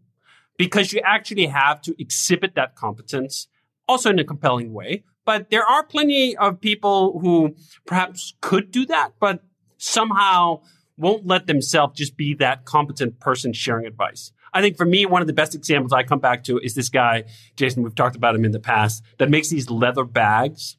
because 0.56 0.92
you 0.92 1.00
actually 1.04 1.46
have 1.46 1.80
to 1.82 1.94
exhibit 2.00 2.54
that 2.54 2.76
competence 2.76 3.48
also 3.92 4.10
in 4.10 4.18
a 4.18 4.24
compelling 4.24 4.72
way. 4.72 5.04
But 5.24 5.50
there 5.50 5.64
are 5.64 5.84
plenty 5.84 6.36
of 6.36 6.60
people 6.60 7.20
who 7.20 7.54
perhaps 7.86 8.34
could 8.40 8.72
do 8.72 8.84
that, 8.86 9.12
but 9.20 9.44
somehow 9.78 10.62
won't 10.96 11.26
let 11.26 11.46
themselves 11.46 11.96
just 11.96 12.16
be 12.16 12.34
that 12.34 12.64
competent 12.64 13.20
person 13.20 13.52
sharing 13.52 13.86
advice. 13.86 14.32
I 14.52 14.60
think 14.60 14.76
for 14.76 14.84
me, 14.84 15.06
one 15.06 15.22
of 15.22 15.26
the 15.26 15.32
best 15.32 15.54
examples 15.54 15.92
I 15.92 16.02
come 16.02 16.18
back 16.18 16.44
to 16.44 16.58
is 16.58 16.74
this 16.74 16.88
guy, 16.88 17.24
Jason. 17.56 17.82
We've 17.82 17.94
talked 17.94 18.16
about 18.16 18.34
him 18.34 18.44
in 18.44 18.50
the 18.50 18.60
past 18.60 19.02
that 19.18 19.30
makes 19.30 19.48
these 19.48 19.70
leather 19.70 20.04
bags. 20.04 20.76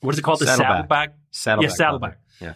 What 0.00 0.14
is 0.14 0.18
it 0.18 0.22
called? 0.22 0.40
The 0.40 0.46
saddlebag. 0.46 0.88
bag. 0.88 1.10
Saddlebag. 1.30 1.70
Yeah, 1.70 1.74
saddlebag. 1.74 2.14
Yeah. 2.40 2.54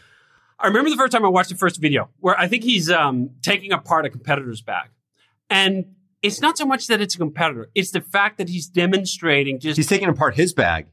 I 0.59 0.69
remember 0.69 0.91
the 0.91 0.97
first 0.97 1.13
time 1.13 1.25
I 1.25 1.29
watched 1.29 1.49
the 1.49 1.57
first 1.57 1.81
video 1.81 2.11
where 2.21 2.39
I 2.39 2.47
think 2.47 2.63
he's 2.65 2.91
um, 2.91 3.31
taking 3.43 3.73
apart 3.73 4.05
a 4.07 4.11
competitor's 4.11 4.61
bag, 4.61 4.91
and 5.49 5.87
it's 6.23 6.41
not 6.41 6.59
so 6.59 6.67
much 6.67 6.87
that 6.89 7.01
it's 7.01 7.15
a 7.15 7.19
competitor. 7.19 7.71
It's 7.75 7.91
the 7.91 8.01
fact 8.01 8.39
that 8.39 8.49
he's 8.49 8.67
demonstrating 8.67 9.59
just. 9.61 9.77
He's 9.77 9.87
taking 9.87 10.09
apart 10.09 10.35
his 10.35 10.53
bag. 10.53 10.87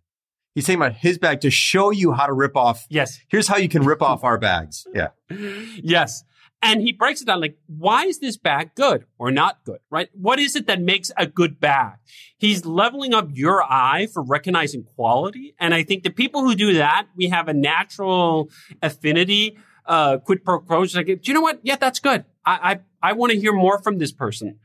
He's 0.55 0.65
taking 0.65 0.81
about 0.81 0.93
his 0.93 1.19
bag 1.19 1.41
to 1.41 1.51
show 1.51 1.91
you 1.91 2.13
how 2.13 2.25
to 2.25 2.33
rip 2.33 2.57
off. 2.57 2.87
Yes. 2.89 3.19
Here's 3.27 3.47
how 3.47 3.57
you 3.57 3.69
can 3.69 3.83
rip 3.83 4.01
off 4.01 4.23
our 4.23 4.39
bags. 4.39 4.87
Yeah. 4.95 5.09
yes. 5.29 6.23
And 6.63 6.81
he 6.81 6.91
breaks 6.91 7.21
it 7.21 7.25
down 7.25 7.39
like, 7.39 7.57
why 7.67 8.05
is 8.05 8.17
this 8.17 8.37
bag 8.37 8.71
good 8.73 9.05
or 9.19 9.29
not 9.29 9.63
good, 9.63 9.77
right? 9.91 10.09
What 10.13 10.39
is 10.39 10.55
it 10.55 10.65
that 10.65 10.81
makes 10.81 11.11
a 11.15 11.27
good 11.27 11.59
bag? 11.59 11.97
He's 12.39 12.65
leveling 12.65 13.13
up 13.13 13.29
your 13.31 13.61
eye 13.61 14.07
for 14.11 14.23
recognizing 14.23 14.83
quality. 14.83 15.53
And 15.59 15.75
I 15.75 15.83
think 15.83 16.01
the 16.01 16.09
people 16.09 16.41
who 16.41 16.55
do 16.55 16.73
that, 16.73 17.07
we 17.15 17.27
have 17.27 17.47
a 17.47 17.53
natural 17.53 18.49
affinity, 18.81 19.59
uh, 19.85 20.17
quid 20.17 20.43
pro 20.43 20.59
quo. 20.61 20.85
Like, 20.95 21.05
do 21.05 21.19
you 21.21 21.33
know 21.35 21.41
what? 21.41 21.59
Yeah, 21.61 21.75
that's 21.75 21.99
good. 21.99 22.25
I, 22.43 22.79
I, 23.01 23.09
I 23.09 23.13
want 23.13 23.31
to 23.33 23.39
hear 23.39 23.53
more 23.53 23.79
from 23.79 23.99
this 23.99 24.11
person. 24.11 24.57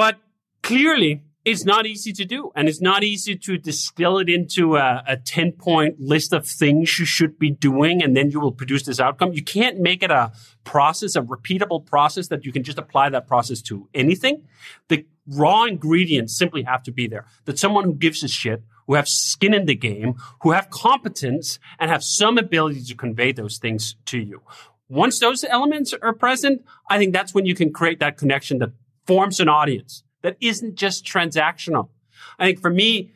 But 0.00 0.16
clearly, 0.62 1.24
it's 1.44 1.66
not 1.66 1.84
easy 1.84 2.14
to 2.14 2.24
do. 2.24 2.52
And 2.56 2.70
it's 2.70 2.80
not 2.80 3.04
easy 3.04 3.36
to 3.36 3.58
distill 3.58 4.16
it 4.16 4.30
into 4.30 4.76
a, 4.76 5.04
a 5.06 5.18
10 5.18 5.52
point 5.52 6.00
list 6.00 6.32
of 6.32 6.46
things 6.46 6.98
you 6.98 7.04
should 7.04 7.38
be 7.38 7.50
doing. 7.50 8.02
And 8.02 8.16
then 8.16 8.30
you 8.30 8.40
will 8.40 8.50
produce 8.50 8.84
this 8.84 8.98
outcome. 8.98 9.34
You 9.34 9.44
can't 9.44 9.78
make 9.78 10.02
it 10.02 10.10
a 10.10 10.32
process, 10.64 11.16
a 11.16 11.20
repeatable 11.20 11.84
process 11.84 12.28
that 12.28 12.46
you 12.46 12.50
can 12.50 12.62
just 12.62 12.78
apply 12.78 13.10
that 13.10 13.26
process 13.26 13.60
to 13.64 13.90
anything. 13.92 14.44
The 14.88 15.04
raw 15.26 15.64
ingredients 15.64 16.34
simply 16.34 16.62
have 16.62 16.82
to 16.84 16.92
be 16.92 17.06
there. 17.06 17.26
That 17.44 17.58
someone 17.58 17.84
who 17.84 17.92
gives 17.92 18.22
a 18.22 18.28
shit, 18.28 18.62
who 18.86 18.94
have 18.94 19.06
skin 19.06 19.52
in 19.52 19.66
the 19.66 19.74
game, 19.74 20.14
who 20.40 20.52
have 20.52 20.70
competence 20.70 21.58
and 21.78 21.90
have 21.90 22.02
some 22.02 22.38
ability 22.38 22.84
to 22.84 22.94
convey 22.94 23.32
those 23.32 23.58
things 23.58 23.96
to 24.06 24.18
you. 24.18 24.40
Once 24.88 25.20
those 25.20 25.44
elements 25.44 25.92
are 25.92 26.12
present, 26.12 26.64
I 26.88 26.98
think 26.98 27.12
that's 27.12 27.32
when 27.34 27.46
you 27.46 27.54
can 27.54 27.70
create 27.70 28.00
that 28.00 28.16
connection 28.16 28.58
that 28.58 28.72
forms 29.10 29.40
an 29.40 29.48
audience 29.48 30.04
that 30.22 30.36
isn't 30.40 30.76
just 30.76 31.04
transactional. 31.04 31.88
I 32.38 32.46
think 32.46 32.60
for 32.60 32.70
me, 32.70 33.10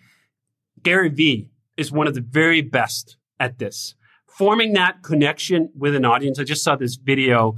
Gary 0.83 1.09
Vee 1.09 1.51
is 1.77 1.93
one 1.93 2.09
of 2.09 2.15
the 2.15 2.21
very 2.21 2.63
best 2.63 3.17
at 3.39 3.61
this. 3.61 3.95
Forming 4.27 4.73
that 4.73 5.05
connection 5.05 5.71
with 5.79 5.95
an 5.95 6.05
audience. 6.05 6.41
I 6.41 6.43
just 6.43 6.65
saw 6.65 6.75
this 6.75 6.97
video 6.97 7.55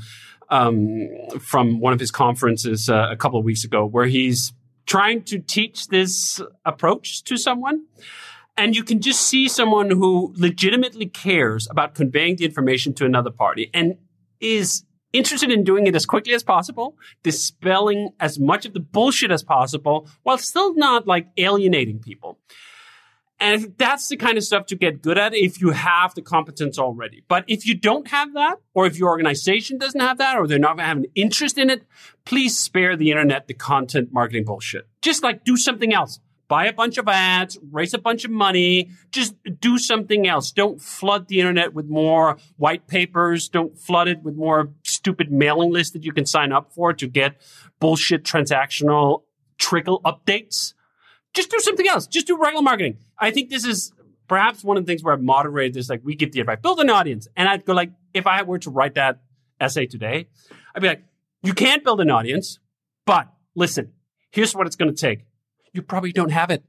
um, 0.50 1.08
from 1.40 1.80
one 1.80 1.94
of 1.94 1.98
his 1.98 2.10
conferences 2.10 2.90
uh, 2.90 3.08
a 3.10 3.16
couple 3.16 3.38
of 3.38 3.44
weeks 3.46 3.64
ago 3.64 3.86
where 3.86 4.04
he's 4.04 4.52
trying 4.84 5.22
to 5.22 5.38
teach 5.38 5.86
this 5.86 6.38
approach 6.66 7.24
to 7.24 7.38
someone. 7.38 7.86
And 8.54 8.76
you 8.76 8.84
can 8.84 9.00
just 9.00 9.22
see 9.22 9.48
someone 9.48 9.90
who 9.90 10.34
legitimately 10.36 11.06
cares 11.06 11.66
about 11.70 11.94
conveying 11.94 12.36
the 12.36 12.44
information 12.44 12.92
to 12.96 13.06
another 13.06 13.30
party 13.30 13.70
and 13.72 13.96
is 14.40 14.84
interested 15.16 15.50
in 15.50 15.64
doing 15.64 15.86
it 15.86 15.94
as 15.94 16.06
quickly 16.06 16.34
as 16.34 16.42
possible, 16.42 16.96
dispelling 17.22 18.10
as 18.20 18.38
much 18.38 18.66
of 18.66 18.74
the 18.74 18.80
bullshit 18.80 19.30
as 19.30 19.42
possible, 19.42 20.08
while 20.22 20.38
still 20.38 20.74
not 20.74 21.06
like 21.06 21.28
alienating 21.36 21.98
people. 21.98 22.38
And 23.38 23.74
that's 23.76 24.08
the 24.08 24.16
kind 24.16 24.38
of 24.38 24.44
stuff 24.44 24.66
to 24.66 24.76
get 24.76 25.02
good 25.02 25.18
at 25.18 25.34
if 25.34 25.60
you 25.60 25.70
have 25.72 26.14
the 26.14 26.22
competence 26.22 26.78
already. 26.78 27.22
But 27.28 27.44
if 27.48 27.66
you 27.66 27.74
don't 27.74 28.08
have 28.08 28.32
that, 28.32 28.56
or 28.72 28.86
if 28.86 28.98
your 28.98 29.10
organization 29.10 29.76
doesn't 29.76 30.00
have 30.00 30.18
that, 30.18 30.38
or 30.38 30.46
they're 30.46 30.58
not 30.58 30.80
having 30.80 31.04
an 31.04 31.10
interest 31.14 31.58
in 31.58 31.68
it, 31.68 31.82
please 32.24 32.56
spare 32.56 32.96
the 32.96 33.10
internet 33.10 33.46
the 33.46 33.54
content 33.54 34.10
marketing 34.10 34.44
bullshit. 34.44 34.88
Just 35.02 35.22
like 35.22 35.44
do 35.44 35.56
something 35.56 35.92
else. 35.92 36.18
Buy 36.48 36.66
a 36.66 36.72
bunch 36.72 36.96
of 36.98 37.08
ads, 37.08 37.58
raise 37.72 37.92
a 37.92 37.98
bunch 37.98 38.24
of 38.24 38.30
money, 38.30 38.90
just 39.10 39.34
do 39.60 39.78
something 39.78 40.28
else. 40.28 40.52
Don't 40.52 40.80
flood 40.80 41.28
the 41.28 41.40
internet 41.40 41.74
with 41.74 41.86
more 41.86 42.36
white 42.56 42.86
papers. 42.86 43.48
Don't 43.48 43.76
flood 43.78 44.06
it 44.08 44.22
with 44.22 44.36
more 44.36 44.70
stupid 44.84 45.32
mailing 45.32 45.72
lists 45.72 45.92
that 45.92 46.04
you 46.04 46.12
can 46.12 46.26
sign 46.26 46.52
up 46.52 46.72
for 46.72 46.92
to 46.92 47.06
get 47.08 47.40
bullshit 47.80 48.24
transactional 48.24 49.22
trickle 49.58 50.00
updates 50.02 50.74
just 51.36 51.50
do 51.50 51.60
something 51.60 51.86
else. 51.86 52.06
Just 52.06 52.26
do 52.26 52.36
regular 52.38 52.62
marketing. 52.62 52.96
I 53.18 53.30
think 53.30 53.50
this 53.50 53.64
is 53.64 53.92
perhaps 54.26 54.64
one 54.64 54.76
of 54.76 54.84
the 54.84 54.90
things 54.90 55.04
where 55.04 55.14
I've 55.14 55.22
moderated 55.22 55.74
this. 55.74 55.88
Like 55.88 56.00
we 56.02 56.16
give 56.16 56.32
the 56.32 56.40
advice, 56.40 56.58
build 56.62 56.80
an 56.80 56.90
audience. 56.90 57.28
And 57.36 57.48
I'd 57.48 57.64
go 57.64 57.74
like, 57.74 57.92
if 58.14 58.26
I 58.26 58.42
were 58.42 58.58
to 58.60 58.70
write 58.70 58.94
that 58.94 59.20
essay 59.60 59.86
today, 59.86 60.28
I'd 60.74 60.82
be 60.82 60.88
like, 60.88 61.04
you 61.42 61.52
can't 61.52 61.84
build 61.84 62.00
an 62.00 62.10
audience, 62.10 62.58
but 63.04 63.28
listen, 63.54 63.92
here's 64.32 64.54
what 64.54 64.66
it's 64.66 64.74
going 64.74 64.92
to 64.92 65.00
take. 65.00 65.26
You 65.76 65.82
probably 65.82 66.10
don't 66.10 66.32
have 66.32 66.50
it. 66.50 66.64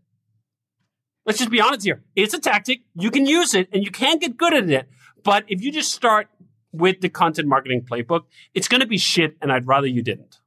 Let's 1.25 1.39
just 1.39 1.49
be 1.49 1.61
honest 1.61 1.85
here. 1.85 2.03
It's 2.15 2.33
a 2.33 2.39
tactic. 2.39 2.81
You 2.93 3.09
can 3.09 3.25
use 3.25 3.53
it 3.53 3.69
and 3.71 3.83
you 3.83 3.89
can 3.89 4.17
get 4.17 4.37
good 4.37 4.53
at 4.53 4.69
it. 4.69 4.89
But 5.23 5.45
if 5.47 5.61
you 5.61 5.71
just 5.71 5.93
start 5.93 6.27
with 6.73 6.99
the 6.99 7.09
content 7.09 7.47
marketing 7.47 7.85
playbook, 7.89 8.25
it's 8.53 8.67
going 8.67 8.81
to 8.81 8.87
be 8.87 8.97
shit. 8.97 9.37
And 9.41 9.51
I'd 9.51 9.65
rather 9.65 9.87
you 9.87 10.01
didn't. 10.01 10.39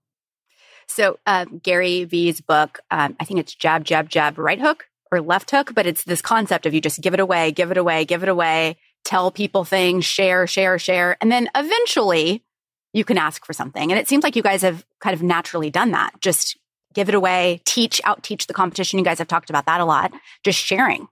So 0.88 1.18
um, 1.26 1.60
Gary 1.62 2.04
Vee's 2.04 2.40
book, 2.40 2.80
um, 2.90 3.16
I 3.18 3.24
think 3.24 3.40
it's 3.40 3.54
jab, 3.54 3.84
jab, 3.84 4.08
jab, 4.08 4.38
right 4.38 4.60
hook 4.60 4.86
or 5.10 5.20
left 5.20 5.50
hook, 5.50 5.72
but 5.74 5.86
it's 5.86 6.04
this 6.04 6.20
concept 6.20 6.66
of 6.66 6.74
you 6.74 6.80
just 6.80 7.00
give 7.00 7.14
it 7.14 7.20
away, 7.20 7.50
give 7.52 7.70
it 7.70 7.76
away, 7.78 8.04
give 8.04 8.22
it 8.22 8.28
away, 8.28 8.76
tell 9.04 9.30
people 9.30 9.64
things, 9.64 10.04
share, 10.04 10.46
share, 10.46 10.78
share, 10.78 11.16
and 11.20 11.32
then 11.32 11.48
eventually 11.54 12.44
you 12.92 13.04
can 13.04 13.18
ask 13.18 13.44
for 13.44 13.52
something. 13.52 13.90
And 13.90 13.98
it 13.98 14.08
seems 14.08 14.22
like 14.22 14.36
you 14.36 14.42
guys 14.42 14.62
have 14.62 14.84
kind 15.00 15.14
of 15.14 15.22
naturally 15.22 15.70
done 15.70 15.92
that. 15.92 16.20
Just 16.20 16.58
give 16.94 17.08
it 17.08 17.14
away, 17.14 17.60
teach, 17.64 18.00
out 18.04 18.22
teach 18.22 18.46
the 18.46 18.54
competition. 18.54 18.98
You 18.98 19.04
guys 19.04 19.18
have 19.18 19.28
talked 19.28 19.50
about 19.50 19.66
that 19.66 19.80
a 19.80 19.84
lot. 19.84 20.12
Just 20.44 20.58
sharing. 20.58 21.08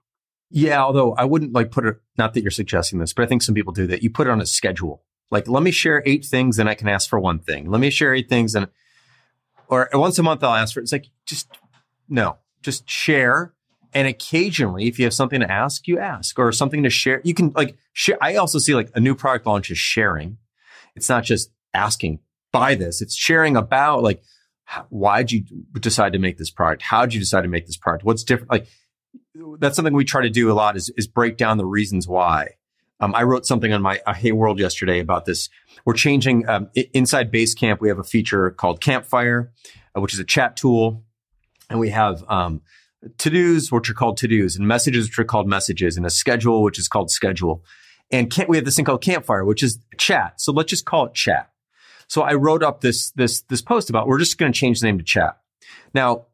Yeah, 0.51 0.83
although 0.83 1.13
I 1.13 1.25
wouldn't 1.25 1.53
like 1.53 1.71
put 1.71 1.85
it, 1.85 1.97
not 2.17 2.33
that 2.33 2.41
you're 2.41 2.51
suggesting 2.51 2.99
this, 2.99 3.13
but 3.13 3.23
I 3.23 3.27
think 3.27 3.43
some 3.43 3.55
people 3.55 3.71
do 3.71 3.87
that. 3.87 4.01
You 4.01 4.09
put 4.09 4.27
it 4.27 4.31
on 4.31 4.41
a 4.41 4.45
schedule. 4.45 5.03
Like, 5.31 5.47
let 5.47 5.61
me 5.61 5.71
share 5.71 6.01
eight 6.05 6.25
things, 6.25 6.57
then 6.57 6.67
I 6.67 6.73
can 6.73 6.87
ask 6.87 7.07
for 7.07 7.19
one 7.19 7.39
thing. 7.39 7.69
Let 7.69 7.79
me 7.79 7.91
share 7.91 8.15
eight 8.15 8.29
things, 8.29 8.55
and 8.55 8.67
or 9.67 9.87
once 9.93 10.17
a 10.17 10.23
month 10.23 10.43
I'll 10.43 10.55
ask 10.55 10.73
for 10.73 10.79
it. 10.79 10.83
It's 10.83 10.91
like 10.91 11.05
just 11.25 11.47
no, 12.07 12.37
just 12.63 12.89
share. 12.89 13.53
And 13.93 14.07
occasionally, 14.07 14.87
if 14.87 14.99
you 14.99 15.05
have 15.05 15.13
something 15.13 15.39
to 15.39 15.51
ask, 15.51 15.87
you 15.87 15.99
ask 15.99 16.37
or 16.37 16.51
something 16.51 16.83
to 16.83 16.89
share. 16.89 17.21
You 17.23 17.33
can 17.33 17.51
like 17.55 17.75
share. 17.93 18.17
I 18.21 18.35
also 18.35 18.59
see 18.59 18.73
like 18.75 18.89
a 18.95 18.99
new 18.99 19.15
product 19.15 19.45
launch 19.45 19.69
is 19.71 19.77
sharing. 19.77 20.37
It's 20.95 21.09
not 21.09 21.23
just 21.23 21.51
asking 21.73 22.19
buy 22.51 22.75
this. 22.75 23.01
It's 23.01 23.15
sharing 23.15 23.55
about 23.55 24.03
like 24.03 24.23
why'd 24.89 25.31
you 25.31 25.43
decide 25.73 26.13
to 26.13 26.19
make 26.19 26.37
this 26.37 26.51
product? 26.51 26.81
How'd 26.81 27.13
you 27.13 27.19
decide 27.19 27.41
to 27.41 27.47
make 27.47 27.65
this 27.65 27.77
product? 27.77 28.03
What's 28.03 28.23
different? 28.23 28.51
Like 28.51 28.67
that's 29.59 29.75
something 29.75 29.93
we 29.93 30.05
try 30.05 30.21
to 30.21 30.29
do 30.29 30.51
a 30.51 30.53
lot 30.53 30.77
is, 30.77 30.91
is 30.97 31.07
break 31.07 31.37
down 31.37 31.57
the 31.57 31.65
reasons 31.65 32.07
why. 32.07 32.55
Um, 32.99 33.15
I 33.15 33.23
wrote 33.23 33.45
something 33.45 33.71
on 33.71 33.81
my 33.81 34.01
Hey 34.15 34.33
World 34.33 34.59
yesterday 34.59 34.99
about 34.99 35.25
this. 35.25 35.49
We're 35.85 35.93
changing 35.93 36.47
um, 36.49 36.69
inside 36.93 37.31
Basecamp. 37.31 37.79
We 37.79 37.87
have 37.87 37.99
a 37.99 38.03
feature 38.03 38.51
called 38.51 38.81
Campfire, 38.81 39.51
uh, 39.95 40.01
which 40.01 40.13
is 40.13 40.19
a 40.19 40.25
chat 40.25 40.57
tool, 40.57 41.03
and 41.69 41.79
we 41.79 41.89
have 41.91 42.25
um, 42.27 42.61
to 43.19 43.29
dos, 43.29 43.71
which 43.71 43.89
are 43.89 43.93
called 43.93 44.17
to 44.17 44.27
dos, 44.27 44.57
and 44.57 44.67
messages, 44.67 45.07
which 45.07 45.17
are 45.17 45.23
called 45.23 45.47
messages, 45.47 45.95
and 45.95 46.05
a 46.05 46.09
schedule, 46.09 46.61
which 46.61 46.77
is 46.77 46.89
called 46.89 47.09
schedule. 47.09 47.63
And 48.11 48.33
we 48.47 48.57
have 48.57 48.65
this 48.65 48.75
thing 48.75 48.85
called 48.85 49.01
Campfire, 49.01 49.45
which 49.45 49.63
is 49.63 49.79
chat. 49.97 50.41
So 50.41 50.51
let's 50.51 50.69
just 50.69 50.85
call 50.85 51.05
it 51.05 51.13
chat. 51.13 51.49
So 52.09 52.23
I 52.23 52.33
wrote 52.33 52.63
up 52.63 52.81
this 52.81 53.11
this 53.11 53.41
this 53.43 53.61
post 53.61 53.89
about 53.89 54.07
we're 54.07 54.19
just 54.19 54.37
going 54.37 54.51
to 54.51 54.59
change 54.59 54.81
the 54.81 54.87
name 54.87 54.97
to 54.97 55.03
chat. 55.03 55.37
Now 55.93 56.25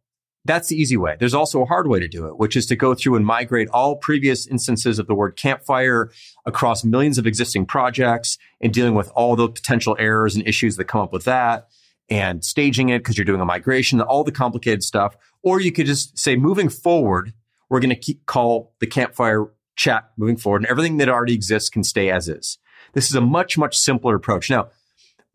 that's 0.45 0.69
the 0.69 0.79
easy 0.79 0.95
way. 0.95 1.17
There's 1.19 1.33
also 1.33 1.63
a 1.63 1.65
hard 1.65 1.87
way 1.87 1.99
to 1.99 2.07
do 2.07 2.27
it, 2.27 2.37
which 2.37 2.55
is 2.55 2.67
to 2.67 2.75
go 2.75 2.93
through 2.93 3.15
and 3.15 3.25
migrate 3.25 3.67
all 3.69 3.95
previous 3.95 4.45
instances 4.45 4.99
of 4.99 5.07
the 5.07 5.15
word 5.15 5.35
campfire 5.35 6.11
across 6.45 6.83
millions 6.83 7.17
of 7.17 7.25
existing 7.25 7.65
projects 7.65 8.37
and 8.61 8.71
dealing 8.71 8.93
with 8.93 9.11
all 9.15 9.35
the 9.35 9.49
potential 9.49 9.95
errors 9.99 10.35
and 10.35 10.47
issues 10.47 10.75
that 10.77 10.85
come 10.85 11.01
up 11.01 11.11
with 11.11 11.25
that 11.25 11.67
and 12.09 12.45
staging 12.45 12.89
it 12.89 12.99
because 12.99 13.17
you're 13.17 13.25
doing 13.25 13.41
a 13.41 13.45
migration, 13.45 13.99
all 14.01 14.23
the 14.23 14.31
complicated 14.31 14.83
stuff. 14.83 15.17
Or 15.41 15.59
you 15.59 15.71
could 15.71 15.87
just 15.87 16.17
say, 16.17 16.35
moving 16.35 16.69
forward, 16.69 17.33
we're 17.69 17.79
going 17.79 17.89
to 17.89 17.95
keep 17.95 18.27
call 18.27 18.75
the 18.79 18.87
campfire 18.87 19.47
chat 19.75 20.11
moving 20.15 20.37
forward 20.37 20.61
and 20.61 20.67
everything 20.67 20.97
that 20.97 21.09
already 21.09 21.33
exists 21.33 21.69
can 21.69 21.83
stay 21.83 22.09
as 22.09 22.29
is. 22.29 22.59
This 22.93 23.09
is 23.09 23.15
a 23.15 23.21
much, 23.21 23.57
much 23.57 23.77
simpler 23.77 24.15
approach. 24.15 24.49
Now, 24.49 24.69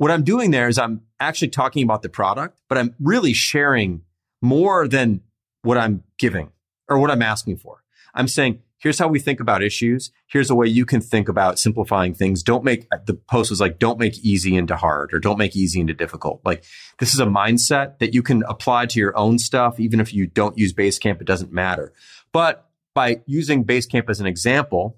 what 0.01 0.11
I'm 0.11 0.25
doing 0.25 0.51
there 0.51 0.67
is 0.67 0.79
I'm 0.79 1.03
actually 1.21 1.49
talking 1.49 1.83
about 1.83 2.01
the 2.01 2.09
product, 2.09 2.59
but 2.71 2.79
I'm 2.79 2.95
really 3.01 3.35
sharing 3.35 4.01
more 4.41 4.89
than 4.89 5.21
what 5.61 5.77
I'm 5.77 6.05
giving 6.19 6.53
or 6.89 6.99
what 6.99 7.11
I'm 7.11 7.21
asking 7.21 7.59
for. 7.59 7.85
I'm 8.15 8.27
saying, 8.27 8.63
here's 8.79 8.99
how 8.99 9.09
we 9.09 9.19
think 9.19 9.41
about 9.41 9.63
issues. 9.63 10.11
Here's 10.27 10.49
a 10.49 10.55
way 10.55 10.69
you 10.69 10.87
can 10.87 11.03
think 11.03 11.29
about 11.29 11.59
simplifying 11.59 12.15
things. 12.15 12.43
Don't 12.43 12.65
make 12.65 12.87
the 13.05 13.13
post 13.13 13.51
was 13.51 13.61
like, 13.61 13.79
don't 13.79 13.99
make 13.99 14.19
easy 14.25 14.57
into 14.57 14.75
hard 14.75 15.13
or 15.13 15.19
don't 15.19 15.37
make 15.37 15.55
easy 15.55 15.81
into 15.81 15.93
difficult. 15.93 16.41
Like 16.47 16.65
this 16.99 17.13
is 17.13 17.21
a 17.21 17.27
mindset 17.27 17.99
that 17.99 18.15
you 18.15 18.23
can 18.23 18.43
apply 18.45 18.87
to 18.87 18.99
your 18.99 19.15
own 19.19 19.39
stuff. 19.39 19.79
Even 19.79 20.01
if 20.01 20.15
you 20.15 20.27
don't 20.27 20.57
use 20.57 20.73
Basecamp, 20.73 21.21
it 21.21 21.27
doesn't 21.27 21.53
matter. 21.53 21.93
But 22.33 22.71
by 22.95 23.21
using 23.27 23.67
Basecamp 23.67 24.09
as 24.09 24.19
an 24.19 24.27
example, 24.27 24.97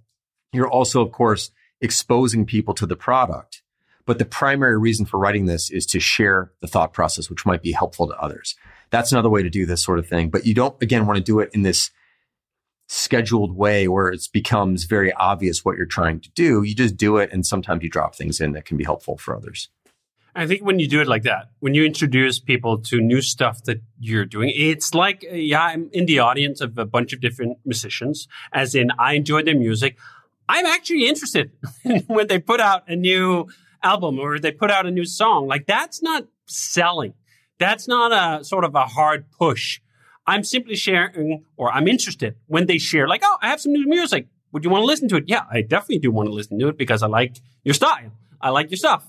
you're 0.52 0.70
also, 0.70 1.04
of 1.04 1.10
course, 1.10 1.50
exposing 1.80 2.46
people 2.46 2.72
to 2.74 2.86
the 2.86 2.94
product. 2.94 3.61
But 4.04 4.18
the 4.18 4.24
primary 4.24 4.78
reason 4.78 5.06
for 5.06 5.18
writing 5.18 5.46
this 5.46 5.70
is 5.70 5.86
to 5.86 6.00
share 6.00 6.52
the 6.60 6.66
thought 6.66 6.92
process, 6.92 7.30
which 7.30 7.46
might 7.46 7.62
be 7.62 7.72
helpful 7.72 8.08
to 8.08 8.16
others. 8.16 8.56
That's 8.90 9.12
another 9.12 9.30
way 9.30 9.42
to 9.42 9.50
do 9.50 9.64
this 9.64 9.82
sort 9.82 9.98
of 9.98 10.06
thing. 10.06 10.28
But 10.28 10.44
you 10.46 10.54
don't, 10.54 10.80
again, 10.82 11.06
want 11.06 11.16
to 11.18 11.22
do 11.22 11.40
it 11.40 11.50
in 11.52 11.62
this 11.62 11.90
scheduled 12.88 13.56
way 13.56 13.88
where 13.88 14.08
it 14.08 14.28
becomes 14.32 14.84
very 14.84 15.12
obvious 15.14 15.64
what 15.64 15.76
you're 15.76 15.86
trying 15.86 16.20
to 16.20 16.30
do. 16.30 16.62
You 16.62 16.74
just 16.74 16.96
do 16.96 17.16
it. 17.16 17.32
And 17.32 17.46
sometimes 17.46 17.82
you 17.82 17.88
drop 17.88 18.14
things 18.14 18.40
in 18.40 18.52
that 18.52 18.64
can 18.64 18.76
be 18.76 18.84
helpful 18.84 19.16
for 19.16 19.34
others. 19.34 19.68
I 20.34 20.46
think 20.46 20.62
when 20.62 20.78
you 20.78 20.88
do 20.88 21.00
it 21.00 21.06
like 21.06 21.24
that, 21.24 21.50
when 21.60 21.74
you 21.74 21.84
introduce 21.84 22.38
people 22.38 22.78
to 22.84 23.00
new 23.00 23.20
stuff 23.20 23.62
that 23.64 23.82
you're 23.98 24.24
doing, 24.24 24.50
it's 24.54 24.94
like, 24.94 25.26
yeah, 25.30 25.62
I'm 25.62 25.90
in 25.92 26.06
the 26.06 26.20
audience 26.20 26.60
of 26.62 26.78
a 26.78 26.86
bunch 26.86 27.12
of 27.12 27.20
different 27.20 27.58
musicians, 27.66 28.28
as 28.52 28.74
in 28.74 28.90
I 28.98 29.12
enjoy 29.14 29.42
their 29.42 29.56
music. 29.56 29.98
I'm 30.48 30.64
actually 30.64 31.06
interested 31.06 31.52
when 32.06 32.28
they 32.28 32.38
put 32.38 32.60
out 32.60 32.88
a 32.88 32.96
new 32.96 33.48
album 33.82 34.18
or 34.18 34.38
they 34.38 34.52
put 34.52 34.70
out 34.70 34.86
a 34.86 34.90
new 34.90 35.04
song. 35.04 35.46
Like 35.46 35.66
that's 35.66 36.02
not 36.02 36.26
selling. 36.46 37.14
That's 37.58 37.86
not 37.86 38.12
a 38.12 38.44
sort 38.44 38.64
of 38.64 38.74
a 38.74 38.86
hard 38.86 39.30
push. 39.30 39.80
I'm 40.26 40.44
simply 40.44 40.76
sharing 40.76 41.44
or 41.56 41.72
I'm 41.72 41.88
interested 41.88 42.36
when 42.46 42.66
they 42.66 42.78
share, 42.78 43.08
like, 43.08 43.22
oh, 43.24 43.38
I 43.42 43.48
have 43.48 43.60
some 43.60 43.72
new 43.72 43.86
music. 43.86 44.28
Would 44.52 44.64
you 44.64 44.70
want 44.70 44.82
to 44.82 44.86
listen 44.86 45.08
to 45.08 45.16
it? 45.16 45.24
Yeah, 45.26 45.42
I 45.50 45.62
definitely 45.62 45.98
do 45.98 46.10
want 46.10 46.28
to 46.28 46.32
listen 46.32 46.58
to 46.58 46.68
it 46.68 46.78
because 46.78 47.02
I 47.02 47.06
like 47.06 47.36
your 47.64 47.74
style. 47.74 48.12
I 48.40 48.50
like 48.50 48.70
your 48.70 48.76
stuff. 48.76 49.08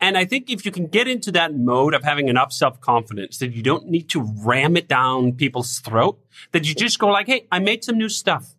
And 0.00 0.18
I 0.18 0.24
think 0.24 0.50
if 0.50 0.64
you 0.66 0.72
can 0.72 0.86
get 0.86 1.08
into 1.08 1.32
that 1.32 1.54
mode 1.54 1.94
of 1.94 2.02
having 2.04 2.28
enough 2.28 2.52
self 2.52 2.80
confidence 2.80 3.38
that 3.38 3.52
you 3.52 3.62
don't 3.62 3.86
need 3.86 4.10
to 4.10 4.20
ram 4.20 4.76
it 4.76 4.88
down 4.88 5.32
people's 5.32 5.78
throat, 5.78 6.18
that 6.52 6.68
you 6.68 6.74
just 6.74 6.98
go 6.98 7.08
like, 7.08 7.26
Hey, 7.26 7.46
I 7.50 7.58
made 7.58 7.84
some 7.84 7.96
new 7.96 8.08
stuff 8.08 8.54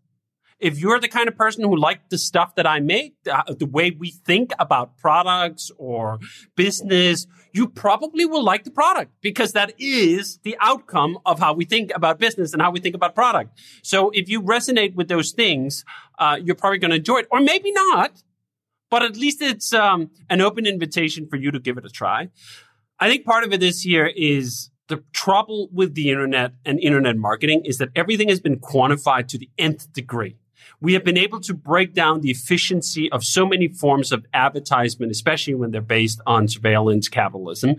if 0.59 0.79
you're 0.79 0.99
the 0.99 1.07
kind 1.07 1.27
of 1.27 1.35
person 1.35 1.63
who 1.63 1.75
liked 1.75 2.09
the 2.09 2.17
stuff 2.17 2.55
that 2.55 2.65
I 2.65 2.79
make, 2.79 3.15
uh, 3.31 3.43
the 3.53 3.65
way 3.65 3.91
we 3.91 4.11
think 4.11 4.51
about 4.59 4.97
products 4.97 5.71
or 5.77 6.19
business, 6.55 7.27
you 7.53 7.67
probably 7.67 8.25
will 8.25 8.43
like 8.43 8.63
the 8.63 8.71
product 8.71 9.11
because 9.21 9.53
that 9.53 9.73
is 9.77 10.39
the 10.43 10.55
outcome 10.59 11.17
of 11.25 11.39
how 11.39 11.53
we 11.53 11.65
think 11.65 11.91
about 11.93 12.19
business 12.19 12.53
and 12.53 12.61
how 12.61 12.71
we 12.71 12.79
think 12.79 12.95
about 12.95 13.13
product. 13.13 13.59
So 13.83 14.09
if 14.11 14.29
you 14.29 14.41
resonate 14.41 14.95
with 14.95 15.07
those 15.07 15.31
things, 15.31 15.83
uh, 16.17 16.39
you're 16.43 16.55
probably 16.55 16.79
going 16.79 16.91
to 16.91 16.97
enjoy 16.97 17.19
it, 17.19 17.27
or 17.31 17.39
maybe 17.39 17.71
not. 17.71 18.23
But 18.89 19.01
at 19.01 19.17
least 19.17 19.41
it's 19.41 19.73
um, 19.73 20.11
an 20.29 20.39
open 20.39 20.67
invitation 20.67 21.27
for 21.27 21.35
you 21.35 21.49
to 21.51 21.59
give 21.59 21.77
it 21.77 21.85
a 21.85 21.89
try. 21.89 22.29
I 22.99 23.09
think 23.09 23.25
part 23.25 23.43
of 23.43 23.51
it 23.51 23.59
this 23.59 23.85
year 23.85 24.11
is 24.15 24.69
the 24.87 25.03
trouble 25.13 25.69
with 25.71 25.95
the 25.95 26.09
internet 26.09 26.53
and 26.65 26.79
internet 26.79 27.17
marketing 27.17 27.63
is 27.65 27.77
that 27.79 27.89
everything 27.95 28.29
has 28.29 28.39
been 28.39 28.59
quantified 28.59 29.27
to 29.29 29.37
the 29.37 29.49
nth 29.57 29.91
degree 29.93 30.37
we 30.83 30.91
have 30.93 31.05
been 31.05 31.17
able 31.17 31.39
to 31.39 31.53
break 31.53 31.93
down 31.93 32.19
the 32.19 32.29
efficiency 32.29 33.09
of 33.13 33.23
so 33.23 33.45
many 33.45 33.69
forms 33.69 34.11
of 34.11 34.25
advertisement, 34.33 35.13
especially 35.13 35.55
when 35.55 35.71
they're 35.71 35.81
based 35.81 36.19
on 36.27 36.49
surveillance 36.49 37.07
capitalism, 37.07 37.77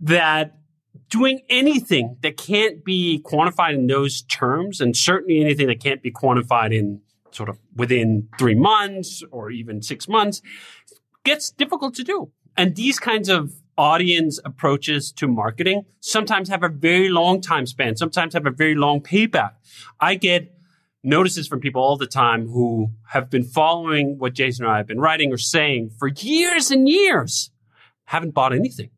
that 0.00 0.56
doing 1.10 1.42
anything 1.50 2.16
that 2.22 2.38
can't 2.38 2.82
be 2.86 3.22
quantified 3.22 3.74
in 3.74 3.86
those 3.86 4.22
terms, 4.22 4.80
and 4.80 4.96
certainly 4.96 5.42
anything 5.42 5.66
that 5.66 5.78
can't 5.78 6.02
be 6.02 6.10
quantified 6.10 6.74
in 6.74 7.02
sort 7.32 7.50
of 7.50 7.58
within 7.76 8.26
three 8.38 8.54
months 8.54 9.22
or 9.30 9.50
even 9.50 9.82
six 9.82 10.08
months, 10.08 10.40
gets 11.24 11.50
difficult 11.50 11.94
to 11.94 12.02
do. 12.02 12.32
And 12.56 12.74
these 12.76 12.98
kinds 12.98 13.28
of 13.28 13.52
audience 13.76 14.40
approaches 14.42 15.12
to 15.12 15.28
marketing 15.28 15.84
sometimes 16.00 16.48
have 16.48 16.62
a 16.62 16.70
very 16.70 17.10
long 17.10 17.42
time 17.42 17.66
span, 17.66 17.94
sometimes 17.94 18.32
have 18.32 18.46
a 18.46 18.50
very 18.50 18.74
long 18.74 19.02
payback. 19.02 19.52
I 20.00 20.14
get 20.14 20.57
notices 21.04 21.46
from 21.46 21.60
people 21.60 21.82
all 21.82 21.96
the 21.96 22.06
time 22.06 22.48
who 22.48 22.90
have 23.10 23.30
been 23.30 23.44
following 23.44 24.18
what 24.18 24.34
Jason 24.34 24.64
and 24.64 24.72
I 24.72 24.78
have 24.78 24.86
been 24.86 25.00
writing 25.00 25.32
or 25.32 25.38
saying 25.38 25.90
for 25.98 26.08
years 26.08 26.70
and 26.70 26.88
years, 26.88 27.50
haven't 28.04 28.34
bought 28.34 28.52
anything. 28.52 28.90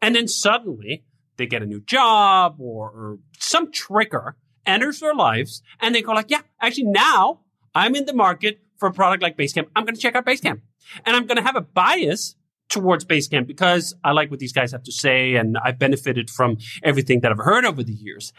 And 0.00 0.16
then 0.16 0.28
suddenly 0.28 1.04
they 1.36 1.46
get 1.46 1.62
a 1.62 1.66
new 1.66 1.80
job 1.80 2.56
or, 2.58 2.88
or 2.88 3.18
some 3.38 3.70
trigger 3.70 4.36
enters 4.64 5.00
their 5.00 5.14
lives 5.14 5.62
and 5.80 5.94
they 5.94 6.02
go 6.02 6.12
like, 6.12 6.30
yeah, 6.30 6.42
actually 6.60 6.84
now 6.84 7.40
I'm 7.74 7.94
in 7.94 8.06
the 8.06 8.12
market 8.12 8.60
for 8.78 8.88
a 8.88 8.92
product 8.92 9.22
like 9.22 9.36
Basecamp. 9.36 9.66
I'm 9.74 9.84
going 9.84 9.94
to 9.94 10.00
check 10.00 10.14
out 10.14 10.24
Basecamp 10.24 10.60
and 11.04 11.16
I'm 11.16 11.26
going 11.26 11.36
to 11.36 11.42
have 11.42 11.56
a 11.56 11.60
bias 11.60 12.36
towards 12.68 13.04
Basecamp 13.04 13.46
because 13.46 13.94
I 14.02 14.12
like 14.12 14.30
what 14.30 14.40
these 14.40 14.52
guys 14.52 14.72
have 14.72 14.84
to 14.84 14.92
say 14.92 15.34
and 15.34 15.58
I've 15.58 15.78
benefited 15.78 16.30
from 16.30 16.58
everything 16.82 17.20
that 17.20 17.32
I've 17.32 17.38
heard 17.38 17.64
over 17.64 17.82
the 17.82 17.92
years. 17.92 18.32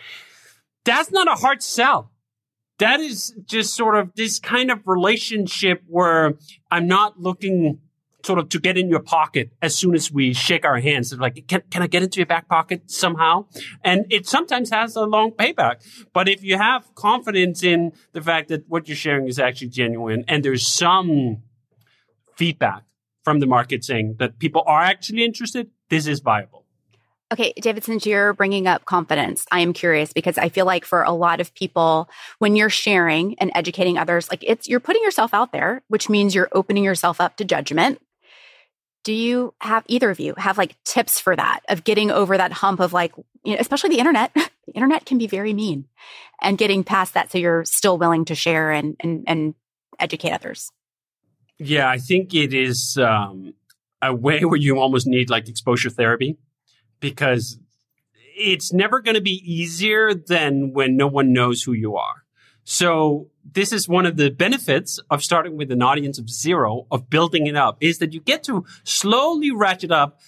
That's 0.86 1.12
not 1.12 1.28
a 1.28 1.36
hard 1.36 1.62
sell. 1.62 2.13
That 2.80 3.00
is 3.00 3.36
just 3.46 3.76
sort 3.76 3.96
of 3.96 4.12
this 4.16 4.40
kind 4.40 4.72
of 4.72 4.80
relationship 4.86 5.84
where 5.88 6.34
I'm 6.72 6.88
not 6.88 7.20
looking 7.20 7.80
sort 8.26 8.40
of 8.40 8.50
to 8.50 8.60
get 8.60 8.78
in 8.78 8.90
your 8.90 9.02
pocket 9.02 9.52
as 9.62 9.78
soon 9.78 9.94
as 9.96 10.12
we 10.12 10.34
shake 10.34 10.66
our 10.66 10.80
hands. 10.80 11.14
Like, 11.14 11.46
can, 11.48 11.62
can 11.70 11.82
I 11.82 11.88
get 11.88 12.04
into 12.04 12.20
your 12.20 12.26
back 12.26 12.48
pocket 12.48 12.90
somehow? 12.90 13.46
And 13.84 14.06
it 14.10 14.26
sometimes 14.26 14.70
has 14.70 14.96
a 14.96 15.04
long 15.04 15.32
payback. 15.32 15.86
But 16.14 16.30
if 16.30 16.44
you 16.44 16.58
have 16.58 16.96
confidence 16.96 17.64
in 17.64 17.92
the 18.14 18.22
fact 18.22 18.48
that 18.48 18.68
what 18.70 18.88
you're 18.88 18.96
sharing 18.96 19.28
is 19.28 19.40
actually 19.40 19.70
genuine 19.70 20.24
and 20.28 20.44
there's 20.44 20.66
some 20.66 21.44
feedback 22.36 22.84
from 23.24 23.40
the 23.40 23.46
market 23.46 23.84
saying 23.84 24.16
that 24.20 24.40
people 24.40 24.64
are 24.66 24.82
actually 24.82 25.24
interested, 25.24 25.70
this 25.90 26.08
is 26.08 26.20
viable. 26.20 26.63
Okay, 27.34 27.52
David, 27.60 27.84
since 27.84 28.06
you're 28.06 28.32
bringing 28.34 28.68
up 28.68 28.86
confidence, 28.86 29.48
I 29.52 29.62
am 29.62 29.74
curious 29.74 30.14
because 30.14 30.38
I 30.38 30.50
feel 30.50 30.68
like 30.68 30.86
for 30.86 31.02
a 31.02 31.12
lot 31.12 31.42
of 31.42 31.52
people, 31.56 32.08
when 32.38 32.56
you're 32.56 32.70
sharing 32.70 33.34
and 33.40 33.52
educating 33.56 33.98
others, 33.98 34.30
like 34.30 34.44
it's, 34.46 34.70
you're 34.70 34.80
putting 34.80 35.02
yourself 35.02 35.34
out 35.34 35.52
there, 35.52 35.82
which 35.88 36.10
means 36.10 36.36
you're 36.36 36.50
opening 36.52 36.84
yourself 36.84 37.20
up 37.20 37.36
to 37.38 37.44
judgment. 37.44 38.00
Do 39.04 39.14
you 39.14 39.56
have 39.62 39.84
either 39.88 40.12
of 40.12 40.20
you 40.20 40.36
have 40.38 40.60
like 40.60 40.76
tips 40.84 41.20
for 41.20 41.36
that 41.36 41.62
of 41.70 41.84
getting 41.84 42.12
over 42.12 42.38
that 42.38 42.54
hump 42.54 42.80
of 42.80 42.94
like, 42.94 43.16
you 43.44 43.54
know, 43.54 43.58
especially 43.60 43.90
the 43.90 44.00
internet? 44.00 44.32
the 44.36 44.74
internet 44.76 45.08
can 45.08 45.18
be 45.18 45.26
very 45.26 45.54
mean 45.54 45.86
and 46.40 46.56
getting 46.56 46.84
past 46.84 47.16
that 47.16 47.32
so 47.32 47.40
you're 47.40 47.66
still 47.66 47.98
willing 47.98 48.26
to 48.26 48.36
share 48.36 48.70
and, 48.70 48.96
and, 49.00 49.24
and 49.26 49.56
educate 50.00 50.34
others. 50.34 50.72
Yeah, 51.58 51.90
I 51.90 51.98
think 51.98 52.36
it 52.36 52.54
is 52.54 52.96
um, 53.02 53.56
a 54.04 54.14
way 54.14 54.46
where 54.46 54.58
you 54.58 54.78
almost 54.78 55.08
need 55.08 55.32
like 55.32 55.50
exposure 55.50 55.90
therapy 55.90 56.38
because 57.04 57.60
it's 58.36 58.72
never 58.72 59.02
going 59.02 59.16
to 59.16 59.22
be 59.22 59.44
easier 59.44 60.14
than 60.14 60.72
when 60.72 60.96
no 60.96 61.06
one 61.06 61.34
knows 61.34 61.62
who 61.62 61.74
you 61.74 61.98
are. 61.98 62.24
So 62.64 63.30
this 63.44 63.74
is 63.74 63.90
one 63.90 64.06
of 64.06 64.16
the 64.16 64.30
benefits 64.30 65.02
of 65.10 65.22
starting 65.22 65.58
with 65.58 65.70
an 65.70 65.82
audience 65.82 66.18
of 66.18 66.30
zero, 66.30 66.88
of 66.90 67.10
building 67.10 67.46
it 67.46 67.58
up, 67.58 67.76
is 67.82 67.98
that 67.98 68.14
you 68.14 68.22
get 68.22 68.42
to 68.46 68.64
slowly 68.86 69.52
ratchet 69.52 69.92
up 69.92 70.22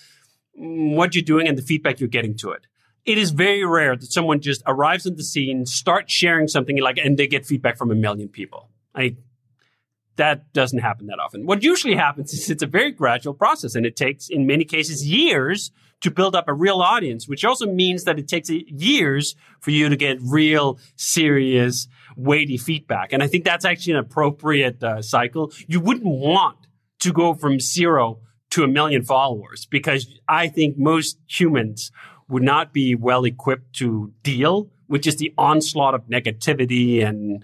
mm, 0.60 0.98
what 0.98 1.16
you're 1.16 1.24
doing 1.24 1.48
and 1.48 1.58
the 1.58 1.62
feedback 1.62 2.02
you're 2.02 2.10
getting 2.10 2.36
to 2.40 2.52
it. 2.52 2.68
It 3.06 3.18
is 3.18 3.32
very 3.32 3.64
rare 3.64 3.96
that 3.96 4.12
someone 4.12 4.42
just 4.42 4.62
arrives 4.68 5.08
on 5.08 5.16
the 5.16 5.24
scene, 5.24 5.66
starts 5.66 6.12
sharing 6.12 6.50
something 6.50 6.78
like, 6.82 6.98
and 6.98 7.18
they 7.18 7.28
get 7.28 7.46
feedback 7.46 7.78
from 7.78 7.90
a 7.90 7.96
million 7.96 8.28
people. 8.28 8.70
Like 8.94 9.16
that 10.18 10.52
doesn't 10.52 10.80
happen 10.80 11.08
that 11.08 11.20
often. 11.20 11.46
What 11.46 11.64
usually 11.64 11.96
happens 11.96 12.34
is 12.34 12.50
it's 12.50 12.64
a 12.64 12.68
very 12.68 12.92
gradual 12.92 13.34
process 13.34 13.76
and 13.76 13.86
it 13.86 13.96
takes, 13.96 14.28
in 14.28 14.46
many 14.46 14.66
cases, 14.66 15.08
years 15.08 15.72
to 16.06 16.12
build 16.12 16.36
up 16.36 16.48
a 16.48 16.54
real 16.54 16.82
audience, 16.82 17.28
which 17.28 17.44
also 17.44 17.66
means 17.66 18.04
that 18.04 18.20
it 18.20 18.28
takes 18.28 18.48
years 18.48 19.36
for 19.60 19.72
you 19.72 19.90
to 19.90 19.96
get 19.96 20.20
real, 20.22 20.78
serious, 20.96 21.88
weighty 22.16 22.58
feedback. 22.58 23.12
And 23.12 23.24
I 23.24 23.28
think 23.28 23.44
that's 23.44 23.66
actually 23.66 23.94
an 23.94 24.00
appropriate 24.00 24.84
uh, 24.84 25.02
cycle. 25.02 25.52
You 25.68 25.80
wouldn't 25.80 26.06
want 26.06 26.58
to 27.00 27.12
go 27.12 27.34
from 27.34 27.60
zero 27.60 28.20
to 28.52 28.64
a 28.64 28.68
million 28.68 29.02
followers 29.02 29.66
because 29.66 30.08
I 30.30 30.48
think 30.48 30.78
most 30.78 31.18
humans 31.28 31.92
would 32.30 32.44
not 32.44 32.72
be 32.72 32.94
well 32.94 33.26
equipped 33.26 33.74
to 33.78 34.14
deal 34.22 34.70
with 34.88 35.02
just 35.02 35.18
the 35.18 35.34
onslaught 35.40 35.96
of 35.96 36.06
negativity 36.06 37.04
and 37.04 37.44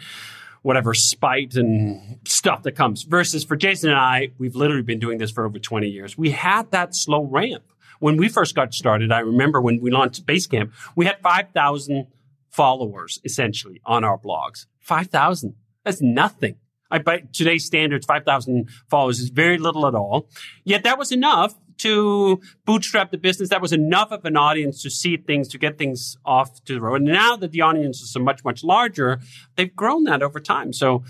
whatever 0.61 0.93
spite 0.93 1.55
and 1.55 2.19
stuff 2.27 2.61
that 2.61 2.73
comes. 2.73 3.01
Versus 3.01 3.43
for 3.43 3.55
Jason 3.55 3.89
and 3.89 3.97
I, 3.97 4.29
we've 4.37 4.55
literally 4.55 4.83
been 4.83 4.99
doing 4.99 5.17
this 5.17 5.31
for 5.31 5.47
over 5.47 5.57
20 5.57 5.89
years. 5.89 6.15
We 6.15 6.29
had 6.29 6.69
that 6.69 6.93
slow 6.93 7.23
ramp. 7.23 7.63
When 8.01 8.17
we 8.17 8.29
first 8.29 8.55
got 8.55 8.73
started, 8.73 9.11
I 9.11 9.19
remember 9.19 9.61
when 9.61 9.79
we 9.79 9.91
launched 9.91 10.25
Basecamp, 10.25 10.71
we 10.95 11.05
had 11.05 11.19
5,000 11.21 12.07
followers 12.49 13.19
essentially 13.23 13.79
on 13.85 14.03
our 14.03 14.17
blogs. 14.17 14.65
5,000. 14.79 15.53
That's 15.85 16.01
nothing. 16.01 16.55
I, 16.89 16.97
by 16.97 17.19
today's 17.31 17.63
standards, 17.63 18.07
5,000 18.07 18.69
followers 18.89 19.19
is 19.19 19.29
very 19.29 19.59
little 19.59 19.85
at 19.85 19.93
all. 19.93 20.27
Yet 20.63 20.83
that 20.83 20.97
was 20.97 21.11
enough 21.11 21.53
to 21.77 22.41
bootstrap 22.65 23.11
the 23.11 23.19
business. 23.19 23.49
That 23.49 23.61
was 23.61 23.71
enough 23.71 24.11
of 24.11 24.25
an 24.25 24.35
audience 24.35 24.81
to 24.81 24.89
see 24.89 25.15
things, 25.17 25.47
to 25.49 25.59
get 25.59 25.77
things 25.77 26.17
off 26.25 26.63
to 26.63 26.73
the 26.73 26.81
road. 26.81 27.01
And 27.01 27.11
now 27.11 27.35
that 27.35 27.51
the 27.51 27.61
audience 27.61 28.01
is 28.01 28.11
so 28.11 28.19
much, 28.19 28.43
much 28.43 28.63
larger, 28.63 29.19
they've 29.57 29.75
grown 29.75 30.05
that 30.05 30.23
over 30.23 30.39
time. 30.39 30.73
So 30.73 31.03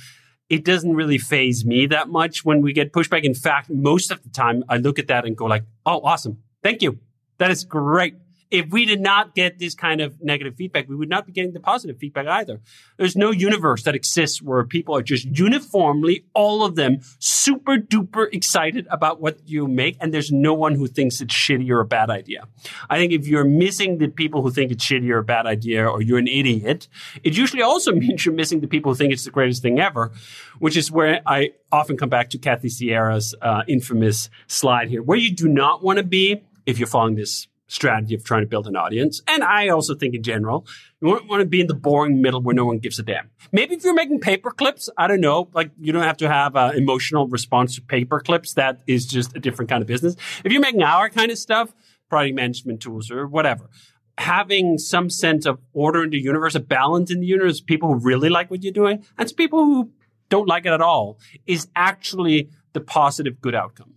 it 0.50 0.66
doesn't 0.66 0.94
really 0.94 1.18
faze 1.18 1.64
me 1.64 1.86
that 1.86 2.10
much 2.10 2.44
when 2.44 2.62
we 2.62 2.74
get 2.74 2.92
pushback. 2.92 3.24
In 3.24 3.34
fact, 3.34 3.70
most 3.70 4.12
of 4.12 4.22
the 4.24 4.30
time 4.30 4.66
I 4.68 4.76
look 4.76 5.00
at 5.00 5.08
that 5.08 5.24
and 5.26 5.38
go 5.38 5.46
like, 5.46 5.64
Oh, 5.86 6.02
awesome. 6.02 6.40
Thank 6.64 6.82
you. 6.82 7.00
That 7.38 7.52
is 7.52 7.64
great 7.64 8.16
if 8.52 8.70
we 8.70 8.86
did 8.86 9.00
not 9.00 9.34
get 9.34 9.58
this 9.58 9.74
kind 9.74 10.02
of 10.02 10.22
negative 10.22 10.56
feedback, 10.56 10.88
we 10.88 10.96
would 10.96 11.10
not 11.10 11.26
be 11.26 11.32
getting 11.32 11.54
the 11.54 11.60
positive 11.60 11.98
feedback 11.98 12.28
either. 12.28 12.60
There's 12.98 13.16
no 13.16 13.32
universe 13.32 13.84
that 13.84 13.96
exists 13.96 14.42
where 14.42 14.64
people 14.66 14.96
are 14.96 15.02
just 15.02 15.26
uniformly, 15.26 16.26
all 16.34 16.64
of 16.64 16.76
them, 16.76 17.00
super 17.20 17.78
duper 17.78 18.28
excited 18.34 18.88
about 18.92 19.22
what 19.22 19.40
you 19.46 19.68
make, 19.68 19.96
and 20.02 20.14
there's 20.14 20.32
no 20.32 20.54
one 20.54 20.76
who 20.76 20.86
thinks 20.86 21.22
it's 21.22 21.34
shitty 21.34 21.70
or 21.70 21.80
a 21.80 21.86
bad 21.86 22.10
idea. 22.10 22.46
I 22.90 22.98
think 22.98 23.14
if 23.14 23.26
you're 23.26 23.46
missing 23.46 23.98
the 23.98 24.10
people 24.10 24.42
who 24.42 24.52
think 24.52 24.72
it's 24.72 24.86
shitty 24.86 25.10
or 25.10 25.20
a 25.20 25.24
bad 25.24 25.46
idea, 25.46 25.88
or 25.88 26.02
you're 26.02 26.20
an 26.20 26.28
idiot, 26.28 26.90
it 27.24 27.38
usually 27.38 27.64
also 27.64 27.92
means 27.96 28.26
you're 28.26 28.36
missing 28.36 28.60
the 28.60 28.68
people 28.68 28.92
who 28.92 28.98
think 28.98 29.14
it's 29.14 29.24
the 29.24 29.32
greatest 29.32 29.62
thing 29.62 29.80
ever, 29.80 30.12
which 30.60 30.76
is 30.76 30.92
where 30.92 31.22
I 31.26 31.52
often 31.72 31.96
come 31.96 32.10
back 32.10 32.30
to 32.32 32.38
Kathy 32.38 32.68
Sierra's 32.68 33.34
uh, 33.42 33.64
infamous 33.68 34.30
slide 34.48 34.90
here. 34.90 35.02
Where 35.02 35.18
you 35.18 35.34
do 35.34 35.48
not 35.48 35.82
want 35.82 35.98
to 35.98 36.04
be 36.04 36.42
if 36.66 36.80
you're 36.80 36.88
following 36.88 37.16
this 37.16 37.48
strategy 37.72 38.14
of 38.14 38.24
trying 38.24 38.42
to 38.42 38.48
build 38.48 38.68
an 38.68 38.76
audience. 38.76 39.22
And 39.28 39.44
I 39.44 39.70
also 39.70 39.96
think 39.96 40.14
in 40.14 40.24
general, 40.24 40.68
you 41.00 41.08
won't 41.08 41.30
want 41.30 41.40
to 41.40 41.46
be 41.46 41.62
in 41.62 41.68
the 41.68 41.74
boring 41.74 42.22
middle 42.22 42.42
where 42.42 42.54
no 42.54 42.66
one 42.66 42.80
gives 42.80 43.00
a 43.00 43.04
damn. 43.04 43.30
Maybe 43.54 43.76
if 43.76 43.84
you're 43.86 43.94
making 43.94 44.20
paper 44.20 44.52
clips, 44.52 44.90
I 44.98 45.08
don't 45.08 45.22
know, 45.22 45.50
like 45.54 45.72
you 45.80 45.94
don't 45.94 46.04
have 46.04 46.18
to 46.18 46.28
have 46.28 46.58
an 46.58 46.76
emotional 46.76 47.28
response 47.30 47.76
to 47.76 47.82
paper 47.82 48.20
clips. 48.20 48.56
That 48.56 48.82
is 48.88 49.06
just 49.06 49.36
a 49.38 49.40
different 49.40 49.70
kind 49.70 49.82
of 49.82 49.88
business. 49.88 50.18
If 50.44 50.52
you're 50.52 50.62
making 50.62 50.84
our 50.84 51.10
kind 51.10 51.32
of 51.32 51.38
stuff, 51.38 51.74
product 52.10 52.36
management 52.36 52.82
tools 52.82 53.10
or 53.10 53.26
whatever, 53.26 53.70
having 54.18 54.78
some 54.78 55.10
sense 55.10 55.46
of 55.46 55.58
order 55.72 56.04
in 56.04 56.10
the 56.10 56.20
universe, 56.20 56.56
a 56.56 56.60
balance 56.60 57.10
in 57.10 57.22
the 57.22 57.26
universe, 57.26 57.62
people 57.62 57.88
who 57.88 58.00
really 58.00 58.28
like 58.28 58.52
what 58.52 58.64
you're 58.64 58.74
doing 58.74 59.06
and 59.18 59.30
to 59.30 59.34
people 59.34 59.64
who 59.64 59.92
don't 60.28 60.48
like 60.48 60.66
it 60.66 60.74
at 60.74 60.82
all 60.82 61.20
is 61.48 61.70
actually 61.74 62.50
the 62.74 62.82
positive 62.82 63.40
good 63.40 63.56
outcome. 63.56 63.94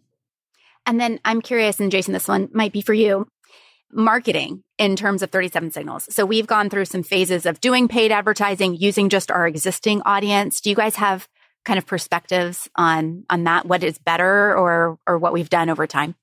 And 0.86 1.00
then 1.00 1.20
I'm 1.24 1.40
curious, 1.40 1.80
and 1.80 1.90
Jason, 1.90 2.12
this 2.12 2.28
one 2.28 2.48
might 2.52 2.72
be 2.72 2.80
for 2.80 2.94
you 2.94 3.26
marketing 3.94 4.62
in 4.78 4.96
terms 4.96 5.22
of 5.22 5.30
37 5.30 5.70
signals. 5.70 6.12
So 6.12 6.26
we've 6.26 6.46
gone 6.46 6.68
through 6.68 6.86
some 6.86 7.02
phases 7.02 7.46
of 7.46 7.60
doing 7.60 7.86
paid 7.86 8.10
advertising 8.10 8.76
using 8.76 9.08
just 9.08 9.30
our 9.30 9.46
existing 9.46 10.02
audience. 10.02 10.60
Do 10.60 10.70
you 10.70 10.76
guys 10.76 10.96
have 10.96 11.28
kind 11.64 11.78
of 11.78 11.86
perspectives 11.86 12.68
on 12.76 13.24
on 13.30 13.44
that 13.44 13.64
what 13.66 13.82
is 13.82 13.96
better 13.98 14.56
or 14.56 14.98
or 15.06 15.18
what 15.18 15.32
we've 15.32 15.48
done 15.48 15.70
over 15.70 15.86
time? 15.86 16.14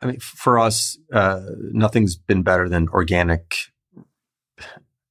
I 0.00 0.06
mean 0.06 0.20
for 0.20 0.58
us 0.58 0.96
uh, 1.12 1.42
nothing's 1.72 2.16
been 2.16 2.42
better 2.42 2.68
than 2.68 2.88
organic 2.88 3.56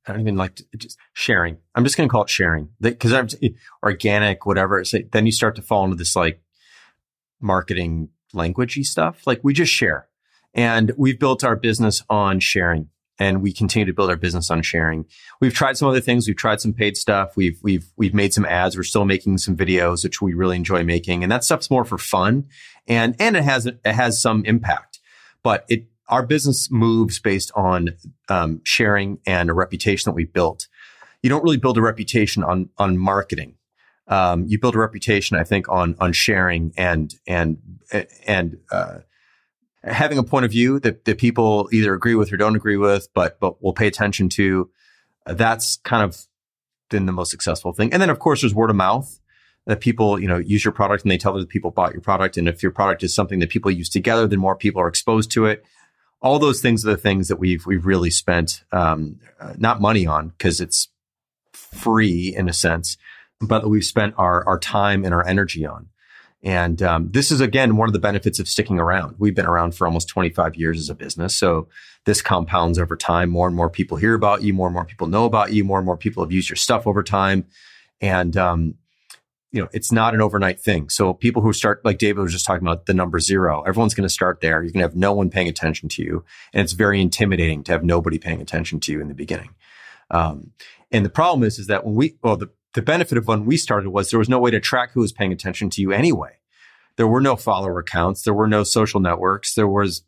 I 0.08 0.12
don't 0.12 0.22
even 0.22 0.36
like 0.36 0.56
to, 0.56 0.66
just 0.78 0.98
sharing. 1.14 1.58
I'm 1.74 1.84
just 1.84 1.98
going 1.98 2.08
to 2.08 2.12
call 2.12 2.24
it 2.24 2.30
sharing 2.30 2.70
because 2.80 3.12
I'm 3.12 3.28
organic, 3.82 4.46
whatever. 4.46 4.84
Then 5.12 5.26
you 5.26 5.32
start 5.32 5.56
to 5.56 5.64
fall 5.64 5.84
into 5.84 5.96
this 5.96 6.16
like 6.16 6.42
marketing 7.42 8.10
languagey 8.34 8.86
stuff. 8.86 9.26
Like 9.26 9.42
we 9.44 9.54
just 9.54 9.72
share. 9.72 10.08
And 10.54 10.94
we've 10.98 11.20
built 11.20 11.44
our 11.44 11.56
business 11.56 12.02
on 12.10 12.40
sharing 12.40 12.90
and 13.18 13.42
we 13.42 13.54
continue 13.54 13.86
to 13.86 13.94
build 13.94 14.10
our 14.10 14.16
business 14.18 14.50
on 14.50 14.62
sharing. 14.62 15.06
We've 15.40 15.54
tried 15.54 15.78
some 15.78 15.88
other 15.88 16.02
things. 16.02 16.28
We've 16.28 16.36
tried 16.36 16.62
some 16.62 16.74
paid 16.74 16.98
stuff. 16.98 17.38
We've, 17.38 17.58
we've, 17.62 17.86
we've 17.96 18.14
made 18.14 18.34
some 18.34 18.46
ads. 18.46 18.76
We're 18.76 18.84
still 18.84 19.06
making 19.06 19.38
some 19.38 19.56
videos, 19.56 20.04
which 20.04 20.22
we 20.22 20.34
really 20.34 20.58
enjoy 20.58 20.84
making. 20.84 21.24
And 21.24 21.32
that 21.32 21.44
stuff's 21.44 21.70
more 21.70 21.86
for 21.86 21.98
fun. 21.98 22.46
And, 22.88 23.16
and 23.20 23.38
it 23.38 23.44
has, 23.44 23.66
it 23.66 23.80
has 23.86 24.22
some 24.22 24.44
impact, 24.46 25.00
but 25.44 25.66
it, 25.70 25.86
our 26.08 26.26
business 26.26 26.70
moves 26.70 27.20
based 27.20 27.52
on, 27.56 27.96
um, 28.30 28.62
sharing 28.64 29.20
and 29.26 29.50
a 29.50 29.54
reputation 29.54 30.10
that 30.10 30.16
we 30.16 30.26
built. 30.26 30.68
You 31.24 31.30
don't 31.30 31.44
really 31.44 31.58
build 31.58 31.78
a 31.78 31.82
reputation 31.82 32.44
on, 32.44 32.70
on 32.78 32.98
marketing. 32.98 33.56
Um, 34.08 34.46
you 34.48 34.60
build 34.60 34.76
a 34.76 34.80
reputation, 34.80 35.36
I 35.36 35.44
think, 35.44 35.68
on, 35.68 35.96
on 36.00 36.14
sharing 36.14 36.74
and, 36.78 37.14
and, 37.26 37.58
and, 38.28 38.58
uh, 38.72 39.00
having 39.86 40.18
a 40.18 40.24
point 40.24 40.46
of 40.46 40.52
view 40.52 40.80
that, 40.80 41.06
that 41.06 41.18
people 41.18 41.70
either 41.72 41.94
agree 41.94 42.16
with 42.16 42.34
or 42.34 42.38
don't 42.38 42.56
agree 42.56 42.78
with, 42.78 43.08
but 43.14 43.40
but 43.40 43.62
will 43.62 43.74
pay 43.74 43.88
attention 43.88 44.30
to. 44.30 44.70
That's 45.26 45.78
kind 45.78 46.04
of 46.04 46.26
been 46.90 47.06
the 47.06 47.12
most 47.12 47.32
successful 47.32 47.74
thing. 47.74 47.94
And 47.94 48.02
then 48.02 48.10
of 48.10 48.20
course 48.20 48.42
there's 48.42 48.54
word 48.54 48.70
of 48.70 48.76
mouth 48.76 49.20
that 49.66 49.80
people, 49.80 50.20
you 50.20 50.28
know, 50.28 50.38
use 50.38 50.64
your 50.64 50.72
product 50.72 51.04
and 51.04 51.12
they 51.12 51.18
tell 51.18 51.36
other 51.36 51.46
people 51.46 51.72
bought 51.72 51.94
your 51.94 52.02
product. 52.02 52.38
And 52.38 52.48
if 52.48 52.62
your 52.62 52.72
product 52.72 53.04
is 53.04 53.16
something 53.16 53.40
that 53.40 53.50
people 53.50 53.72
use 53.72 53.90
together, 53.90 54.28
then 54.28 54.40
more 54.40 54.56
people 54.56 54.82
are 54.82 54.88
exposed 54.88 55.32
to 55.32 55.46
it. 55.46 55.64
All 56.22 56.40
those 56.40 56.62
things 56.62 56.86
are 56.86 56.92
the 56.92 56.98
things 56.98 57.28
that 57.28 57.38
we've 57.38 57.66
we've 57.66 57.86
really 57.86 58.10
spent 58.10 58.64
um, 58.72 59.20
not 59.58 59.82
money 59.82 60.08
on 60.08 60.30
because 60.30 60.62
it's 60.62 60.90
free 61.54 62.34
in 62.36 62.48
a 62.48 62.54
sense, 62.54 62.98
but 63.46 63.62
that 63.62 63.70
we've 63.70 63.84
spent 63.84 64.14
our 64.18 64.46
our 64.48 64.60
time 64.60 65.04
and 65.04 65.14
our 65.14 65.26
energy 65.26 65.66
on. 65.66 65.88
And 66.44 66.82
um, 66.84 67.12
this 67.12 67.32
is 67.32 67.42
again 67.42 67.76
one 67.76 67.90
of 67.90 67.94
the 67.94 68.00
benefits 68.00 68.40
of 68.40 68.48
sticking 68.48 68.80
around. 68.80 69.16
We've 69.18 69.34
been 69.34 69.48
around 69.48 69.76
for 69.76 69.88
almost 69.88 70.08
25 70.10 70.56
years 70.56 70.80
as 70.80 70.90
a 70.90 70.96
business, 70.96 71.36
so 71.36 71.68
this 72.06 72.22
compounds 72.22 72.78
over 72.78 72.96
time. 72.96 73.30
More 73.30 73.48
and 73.48 73.56
more 73.56 73.70
people 73.70 73.98
hear 73.98 74.14
about 74.14 74.44
you, 74.44 74.54
more 74.54 74.68
and 74.68 74.74
more 74.74 74.86
people 74.86 75.08
know 75.08 75.26
about 75.26 75.54
you, 75.54 75.64
more 75.64 75.80
and 75.80 75.86
more 75.86 75.98
people 75.98 76.24
have 76.24 76.32
used 76.32 76.50
your 76.50 76.56
stuff 76.56 76.86
over 76.86 77.02
time, 77.02 77.48
and 78.00 78.38
um, 78.38 78.76
you 79.52 79.60
know 79.60 79.70
it's 79.74 79.92
not 79.92 80.14
an 80.14 80.22
overnight 80.22 80.60
thing. 80.60 80.90
So 80.90 81.16
people 81.16 81.42
who 81.42 81.52
start, 81.52 81.84
like 81.84 81.98
David 81.98 82.22
was 82.22 82.32
just 82.32 82.46
talking 82.46 82.66
about, 82.66 82.86
the 82.86 82.94
number 82.94 83.20
zero. 83.20 83.64
Everyone's 83.64 83.96
going 83.96 84.08
to 84.08 84.14
start 84.14 84.40
there. 84.42 84.62
You're 84.62 84.72
going 84.72 84.84
to 84.84 84.88
have 84.88 84.96
no 84.96 85.14
one 85.14 85.32
paying 85.32 85.48
attention 85.48 85.90
to 85.90 86.04
you, 86.04 86.24
and 86.54 86.62
it's 86.62 86.74
very 86.74 87.02
intimidating 87.02 87.64
to 87.64 87.72
have 87.72 87.84
nobody 87.84 88.20
paying 88.20 88.40
attention 88.40 88.80
to 88.82 88.92
you 88.92 89.02
in 89.02 89.08
the 89.08 89.16
beginning. 89.16 89.56
Um, 90.12 90.52
and 90.92 91.04
the 91.04 91.10
problem 91.10 91.44
is, 91.44 91.58
is 91.60 91.68
that 91.68 91.86
when 91.86 91.96
we, 91.96 92.18
well, 92.22 92.38
the 92.38 92.52
the 92.76 92.82
benefit 92.82 93.18
of 93.18 93.28
when 93.28 93.46
we 93.46 93.58
started 93.58 93.90
was 93.90 94.10
there 94.10 94.20
was 94.20 94.30
no 94.30 94.38
way 94.38 94.52
to 94.52 94.60
track 94.60 94.92
who 94.92 95.00
was 95.00 95.14
paying 95.14 95.32
attention 95.32 95.70
to 95.72 95.82
you 95.82 95.92
anyway. 95.92 96.34
There 96.98 97.08
were 97.08 97.22
no 97.22 97.36
follower 97.36 97.80
accounts. 97.80 98.24
There 98.24 98.34
were 98.34 98.48
no 98.48 98.64
social 98.64 99.00
networks. 99.00 99.56
There 99.56 99.68
was 99.68 100.04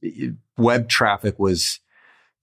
web 0.57 0.89
traffic 0.89 1.39
was 1.39 1.79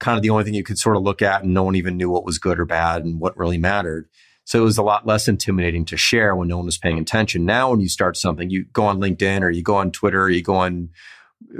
kind 0.00 0.16
of 0.16 0.22
the 0.22 0.30
only 0.30 0.44
thing 0.44 0.54
you 0.54 0.64
could 0.64 0.78
sort 0.78 0.96
of 0.96 1.02
look 1.02 1.22
at 1.22 1.42
and 1.42 1.54
no 1.54 1.62
one 1.62 1.76
even 1.76 1.96
knew 1.96 2.10
what 2.10 2.24
was 2.24 2.38
good 2.38 2.58
or 2.58 2.64
bad 2.64 3.04
and 3.04 3.20
what 3.20 3.36
really 3.36 3.58
mattered. 3.58 4.08
So 4.44 4.60
it 4.60 4.64
was 4.64 4.78
a 4.78 4.82
lot 4.82 5.06
less 5.06 5.28
intimidating 5.28 5.84
to 5.86 5.96
share 5.96 6.34
when 6.34 6.48
no 6.48 6.56
one 6.56 6.66
was 6.66 6.78
paying 6.78 6.98
attention. 6.98 7.46
Now, 7.46 7.70
when 7.70 7.80
you 7.80 7.88
start 7.88 8.16
something, 8.16 8.50
you 8.50 8.64
go 8.72 8.84
on 8.84 9.00
LinkedIn 9.00 9.42
or 9.42 9.50
you 9.50 9.62
go 9.62 9.76
on 9.76 9.90
Twitter 9.90 10.22
or 10.22 10.30
you 10.30 10.42
go 10.42 10.56
on 10.56 10.90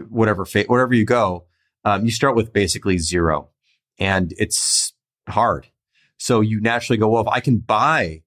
whatever, 0.09 0.47
wherever 0.67 0.95
you 0.95 1.05
go, 1.05 1.45
um, 1.85 2.05
you 2.05 2.11
start 2.11 2.35
with 2.35 2.53
basically 2.53 2.99
zero 2.99 3.51
and 3.99 4.33
it's 4.39 4.95
hard. 5.29 5.69
So 6.19 6.41
you 6.41 6.61
naturally 6.61 6.99
go, 6.99 7.09
well, 7.09 7.23
if 7.23 7.29
I 7.29 7.41
can 7.41 7.59
buy 7.59 8.23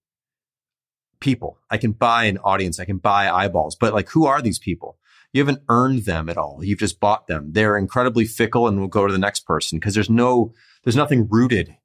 people. 1.19 1.58
I 1.69 1.77
can 1.77 1.91
buy 1.91 2.25
an 2.25 2.38
audience. 2.39 2.80
I 2.80 2.86
can 2.86 2.97
buy 2.97 3.30
eyeballs, 3.30 3.75
but 3.75 3.93
like, 3.93 4.10
who 4.10 4.25
are 4.25 4.41
these 4.41 4.60
people? 4.60 4.97
You 5.34 5.41
haven't 5.41 5.63
earned 5.69 6.06
them 6.06 6.30
at 6.30 6.38
all. 6.38 6.63
You've 6.63 6.80
just 6.80 6.99
bought 6.99 7.27
them. 7.27 7.51
They're 7.51 7.77
incredibly 7.77 8.25
fickle 8.25 8.67
and 8.67 8.80
will 8.80 8.88
go 8.88 9.06
to 9.06 9.13
the 9.13 9.19
next 9.19 9.41
person 9.41 9.77
because 9.77 9.93
there's 9.93 10.10
no, 10.10 10.53
there's 10.84 10.95
nothing 10.95 11.27
rooted. 11.30 11.75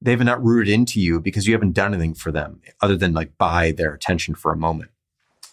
They 0.00 0.12
haven't 0.12 0.42
rooted 0.42 0.72
into 0.72 1.00
you 1.00 1.20
because 1.20 1.46
you 1.46 1.52
haven't 1.52 1.72
done 1.72 1.94
anything 1.94 2.14
for 2.14 2.32
them 2.32 2.60
other 2.80 2.96
than 2.96 3.12
like 3.12 3.38
buy 3.38 3.72
their 3.72 3.92
attention 3.92 4.34
for 4.34 4.52
a 4.52 4.56
moment. 4.56 4.90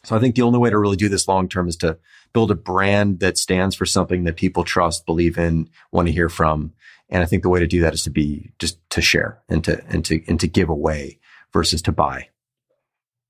So 0.03 0.15
I 0.15 0.19
think 0.19 0.35
the 0.35 0.43
only 0.43 0.59
way 0.59 0.69
to 0.69 0.77
really 0.77 0.95
do 0.95 1.09
this 1.09 1.27
long 1.27 1.49
term 1.49 1.67
is 1.67 1.75
to 1.77 1.97
build 2.33 2.51
a 2.51 2.55
brand 2.55 3.19
that 3.19 3.37
stands 3.37 3.75
for 3.75 3.85
something 3.85 4.23
that 4.23 4.37
people 4.37 4.63
trust, 4.63 5.05
believe 5.05 5.37
in, 5.37 5.69
want 5.91 6.07
to 6.07 6.13
hear 6.13 6.29
from. 6.29 6.73
And 7.09 7.21
I 7.21 7.25
think 7.25 7.43
the 7.43 7.49
way 7.49 7.59
to 7.59 7.67
do 7.67 7.81
that 7.81 7.93
is 7.93 8.03
to 8.03 8.09
be 8.09 8.51
just 8.59 8.77
to 8.91 9.01
share 9.01 9.41
and 9.49 9.63
to, 9.63 9.83
and 9.87 10.05
to, 10.05 10.23
and 10.27 10.39
to 10.39 10.47
give 10.47 10.69
away 10.69 11.19
versus 11.51 11.81
to 11.83 11.91
buy. 11.91 12.29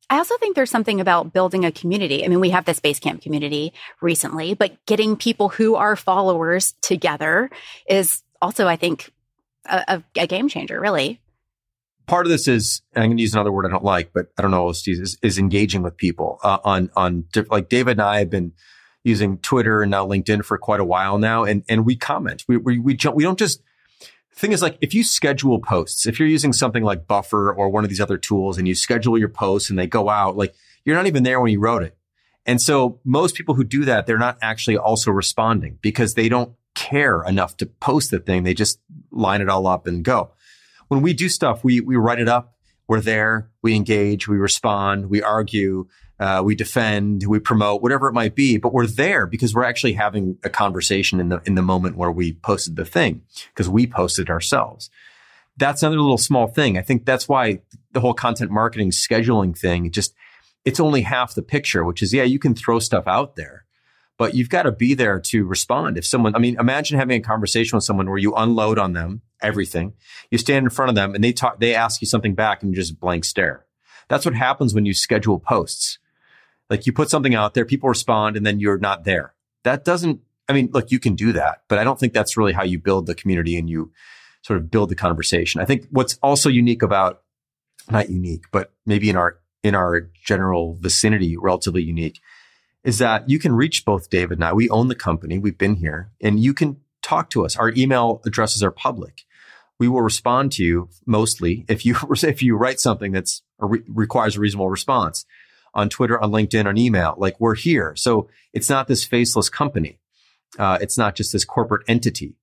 I 0.10 0.18
also 0.18 0.38
think 0.38 0.56
there's 0.56 0.72
something 0.72 1.00
about 1.00 1.34
building 1.34 1.66
a 1.66 1.72
community. 1.72 2.26
I 2.26 2.28
mean, 2.30 2.40
we 2.40 2.50
have 2.50 2.66
this 2.66 2.80
Basecamp 2.80 3.22
community 3.22 3.74
recently, 4.02 4.56
but 4.56 4.84
getting 4.86 5.16
people 5.16 5.50
who 5.50 5.76
are 5.76 5.96
followers 5.96 6.74
together 6.82 7.52
is 7.88 8.24
also, 8.42 8.68
I 8.68 8.76
think, 8.76 9.12
a, 9.66 10.02
a, 10.16 10.26
game 10.26 10.50
changer, 10.50 10.80
really. 10.80 11.22
Part 12.08 12.26
of 12.26 12.32
this 12.32 12.48
is, 12.48 12.82
I'm 12.96 13.10
going 13.10 13.18
to 13.18 13.22
use 13.22 13.34
another 13.34 13.52
word 13.52 13.68
I 13.68 13.70
don't 13.70 13.84
like, 13.84 14.12
but 14.14 14.28
I 14.38 14.42
don't 14.42 14.52
know, 14.52 14.70
is, 14.70 15.18
is 15.22 15.38
engaging 15.38 15.84
with 15.84 15.96
people 15.96 16.40
uh, 16.44 16.58
on, 16.64 16.90
on, 16.96 17.26
like 17.52 17.70
David 17.70 17.92
and 17.92 18.02
I 18.02 18.20
have 18.20 18.32
been 18.32 18.54
using 19.04 19.38
Twitter 19.38 19.84
and 19.84 19.92
now 19.92 20.08
LinkedIn 20.08 20.44
for 20.44 20.58
quite 20.58 20.80
a 20.80 20.86
while 20.86 21.20
now. 21.20 21.44
And, 21.44 21.64
and 21.70 21.86
we 21.86 21.96
comment, 21.96 22.46
we, 22.48 22.58
we, 22.58 22.80
we, 22.80 22.98
we 23.14 23.24
don't 23.24 23.38
just 23.38 23.62
thing 24.34 24.52
is 24.52 24.62
like 24.62 24.78
if 24.82 24.94
you 24.94 25.04
schedule 25.04 25.60
posts, 25.60 26.06
if 26.06 26.20
you're 26.20 26.28
using 26.28 26.54
something 26.54 26.84
like 26.84 27.08
Buffer 27.08 27.52
or 27.54 27.70
one 27.70 27.84
of 27.84 27.90
these 27.90 28.02
other 28.02 28.18
tools 28.18 28.58
and 28.58 28.68
you 28.68 28.76
schedule 28.76 29.18
your 29.18 29.30
posts 29.30 29.70
and 29.70 29.78
they 29.78 29.88
go 29.88 30.10
out, 30.10 30.38
like 30.38 30.54
you're 30.86 30.96
not 30.96 31.08
even 31.08 31.24
there 31.24 31.40
when 31.42 31.52
you 31.52 31.60
wrote 31.60 31.84
it. 31.84 31.98
And 32.46 32.62
so 32.62 33.00
most 33.04 33.36
people 33.36 33.56
who 33.56 33.64
do 33.64 33.86
that, 33.86 34.08
they're 34.08 34.18
not 34.18 34.38
actually 34.42 34.78
also 34.78 35.12
responding 35.12 35.78
because 35.82 36.14
they 36.14 36.30
don't 36.30 36.54
care 36.74 37.24
enough 37.24 37.58
to 37.58 37.66
post 37.66 38.12
the 38.12 38.20
thing. 38.20 38.44
They 38.44 38.54
just 38.54 38.80
line 39.12 39.42
it 39.42 39.50
all 39.50 39.68
up 39.68 39.86
and 39.86 40.04
go. 40.04 40.32
When 40.88 41.02
we 41.02 41.14
do 41.14 41.30
stuff, 41.30 41.64
we, 41.64 41.82
we 41.82 41.96
write 41.96 42.20
it 42.20 42.30
up. 42.30 42.56
We're 42.90 43.02
there. 43.02 43.50
We 43.62 43.76
engage. 43.76 44.28
We 44.28 44.38
respond. 44.38 45.10
We 45.10 45.22
argue 45.22 45.88
uh, 46.20 46.42
we 46.44 46.54
defend, 46.54 47.24
we 47.28 47.40
promote, 47.40 47.82
whatever 47.82 48.08
it 48.10 48.14
might 48.14 48.36
be, 48.36 48.58
but 48.58 48.74
we're 48.74 48.88
there 48.88 49.26
because 49.26 49.56
we're 49.56 49.64
actually 49.64 49.94
having 49.94 50.38
a 50.44 50.50
conversation 50.50 51.20
in 51.20 51.30
the 51.30 51.42
in 51.46 51.56
the 51.56 51.62
moment 51.62 51.96
where 51.96 52.12
we 52.12 52.34
posted 52.34 52.76
the 52.76 52.84
thing 52.84 53.22
because 53.54 53.70
we 53.70 53.88
posted 53.88 54.30
ourselves. 54.30 54.90
That's 55.56 55.82
another 55.82 56.02
little 56.02 56.18
small 56.18 56.48
thing. 56.48 56.78
I 56.78 56.82
think 56.82 57.06
that's 57.06 57.30
why 57.30 57.62
the 57.94 58.02
whole 58.02 58.14
content 58.14 58.52
marketing 58.52 58.92
scheduling 58.92 59.58
thing 59.58 59.92
just 59.92 60.14
it's 60.66 60.80
only 60.80 61.04
half 61.04 61.36
the 61.36 61.42
picture, 61.42 61.86
which 61.86 62.02
is 62.02 62.14
yeah, 62.14 62.24
you 62.24 62.40
can 62.40 62.54
throw 62.54 62.80
stuff 62.80 63.08
out 63.08 63.38
there, 63.38 63.66
but 64.18 64.36
you've 64.36 64.50
got 64.50 64.64
to 64.64 64.74
be 64.74 64.94
there 64.94 65.22
to 65.22 65.46
respond. 65.46 65.98
If 65.98 66.06
someone, 66.06 66.36
I 66.36 66.40
mean, 66.40 66.58
imagine 66.60 67.00
having 67.00 67.22
a 67.22 67.24
conversation 67.24 67.78
with 67.78 67.86
someone 67.86 68.10
where 68.10 68.18
you 68.18 68.34
unload 68.36 68.78
on 68.78 68.92
them 68.92 69.22
everything, 69.42 69.94
you 70.32 70.38
stand 70.38 70.66
in 70.66 70.70
front 70.70 70.90
of 70.90 70.96
them 70.96 71.16
and 71.16 71.24
they 71.24 71.34
talk, 71.34 71.60
they 71.60 71.76
ask 71.76 72.02
you 72.02 72.08
something 72.08 72.36
back 72.36 72.64
and 72.64 72.72
you 72.72 72.76
just 72.76 73.00
blank 73.00 73.26
stare. 73.26 73.66
That's 74.08 74.26
what 74.26 74.36
happens 74.36 74.74
when 74.74 74.86
you 74.86 74.94
schedule 74.94 75.40
posts 75.40 76.00
like 76.70 76.86
you 76.86 76.94
put 76.94 77.10
something 77.10 77.36
out 77.36 77.54
there, 77.54 77.66
people 77.66 77.90
respond, 77.90 78.38
and 78.38 78.46
then 78.46 78.60
you're 78.60 78.78
not 78.78 79.04
there. 79.04 79.34
That 79.64 79.84
doesn't, 79.84 80.22
I 80.48 80.54
mean, 80.54 80.70
look, 80.72 80.92
you 80.92 81.00
can 81.00 81.16
do 81.16 81.34
that, 81.34 81.64
but 81.68 81.80
I 81.80 81.84
don't 81.84 82.00
think 82.00 82.14
that's 82.14 82.38
really 82.38 82.54
how 82.54 82.64
you 82.64 82.80
build 82.80 83.08
the 83.08 83.16
community 83.16 83.58
and 83.58 83.70
you 83.70 83.92
sort 84.42 84.58
of 84.58 84.72
build 84.72 84.90
the 84.90 84.96
conversation. 84.96 85.62
I 85.62 85.66
think 85.66 85.88
what's 85.90 86.18
also 86.22 86.50
unique 86.50 86.82
about, 86.82 87.24
not 87.90 88.10
unique, 88.10 88.46
but 88.52 88.72
maybe 88.86 89.10
in 89.10 89.16
our, 89.16 89.40
in 89.64 89.76
our 89.76 90.10
general 90.24 90.76
vicinity, 90.76 91.36
relatively 91.38 91.82
unique, 91.82 92.20
is 92.84 93.00
that 93.00 93.30
you 93.30 93.40
can 93.40 93.54
reach 93.54 93.84
both 93.84 94.10
David 94.10 94.38
and 94.38 94.46
I. 94.46 94.54
We 94.54 94.70
own 94.70 94.88
the 94.88 94.96
company. 94.96 95.38
We've 95.38 95.58
been 95.58 95.76
here 95.76 96.12
and 96.22 96.40
you 96.40 96.54
can 96.54 96.78
talk 97.02 97.30
to 97.32 97.46
us. 97.46 97.58
Our 97.58 97.74
email 97.76 98.22
addresses 98.26 98.64
are 98.64 98.72
public. 98.72 99.26
We 99.80 99.88
will 99.88 100.02
respond 100.02 100.52
to 100.54 100.64
you 100.64 100.90
mostly 101.06 101.66
if 101.68 101.86
you, 101.86 101.96
if 102.24 102.44
you 102.44 102.56
write 102.56 102.80
something 102.80 103.12
that's 103.12 103.42
re- 103.60 103.84
requires 103.88 104.36
a 104.36 104.40
reasonable 104.40 104.70
response 104.70 105.26
on 105.74 105.90
Twitter, 105.90 106.20
on 106.22 106.32
LinkedIn, 106.32 106.66
on 106.66 106.78
email. 106.78 107.16
Like 107.18 107.40
we're 107.40 107.56
here. 107.56 107.96
So 107.96 108.30
it's 108.54 108.70
not 108.70 108.88
this 108.88 109.04
faceless 109.04 109.50
company. 109.50 110.00
Uh, 110.58 110.80
it's 110.82 110.98
not 110.98 111.16
just 111.16 111.32
this 111.32 111.46
corporate 111.46 111.84
entity 111.88 112.36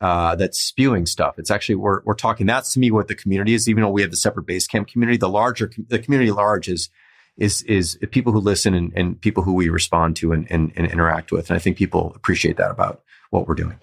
uh, 0.00 0.36
that's 0.36 0.60
spewing 0.60 1.06
stuff. 1.06 1.38
It's 1.38 1.50
actually 1.50 1.74
we're 1.74 2.02
we're 2.04 2.14
talking. 2.14 2.46
That's 2.46 2.72
to 2.74 2.80
me 2.80 2.90
what 2.90 3.08
the 3.08 3.14
community 3.14 3.54
is. 3.54 3.68
Even 3.68 3.82
though 3.82 3.90
we 3.90 4.02
have 4.02 4.10
the 4.10 4.16
separate 4.16 4.46
Basecamp 4.46 4.86
community, 4.86 5.18
the 5.18 5.28
larger 5.28 5.70
the 5.88 5.98
community 5.98 6.30
large 6.30 6.68
is 6.68 6.88
is 7.36 7.62
is 7.62 7.98
people 8.10 8.32
who 8.32 8.40
listen 8.40 8.74
and, 8.74 8.92
and 8.94 9.20
people 9.20 9.42
who 9.42 9.54
we 9.54 9.68
respond 9.68 10.16
to 10.16 10.32
and, 10.32 10.50
and, 10.50 10.72
and 10.76 10.90
interact 10.90 11.32
with. 11.32 11.50
And 11.50 11.56
I 11.56 11.58
think 11.60 11.76
people 11.76 12.12
appreciate 12.14 12.56
that 12.58 12.70
about 12.70 13.02
what 13.30 13.46
we're 13.46 13.54
doing. 13.54 13.78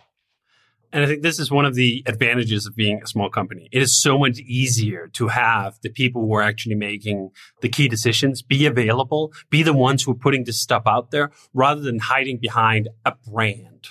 And 0.91 1.03
I 1.03 1.07
think 1.07 1.23
this 1.23 1.39
is 1.39 1.51
one 1.51 1.65
of 1.65 1.75
the 1.75 2.03
advantages 2.05 2.65
of 2.65 2.75
being 2.75 3.01
a 3.03 3.07
small 3.07 3.29
company. 3.29 3.67
It 3.71 3.81
is 3.81 4.01
so 4.01 4.17
much 4.17 4.39
easier 4.39 5.07
to 5.13 5.27
have 5.27 5.77
the 5.81 5.89
people 5.89 6.21
who 6.21 6.33
are 6.35 6.41
actually 6.41 6.75
making 6.75 7.31
the 7.61 7.69
key 7.69 7.87
decisions 7.87 8.41
be 8.41 8.65
available, 8.65 9.33
be 9.49 9.63
the 9.63 9.73
ones 9.73 10.03
who 10.03 10.11
are 10.11 10.15
putting 10.15 10.45
this 10.45 10.61
stuff 10.61 10.83
out 10.85 11.11
there 11.11 11.31
rather 11.53 11.81
than 11.81 11.99
hiding 11.99 12.37
behind 12.37 12.89
a 13.03 13.13
brand, 13.29 13.89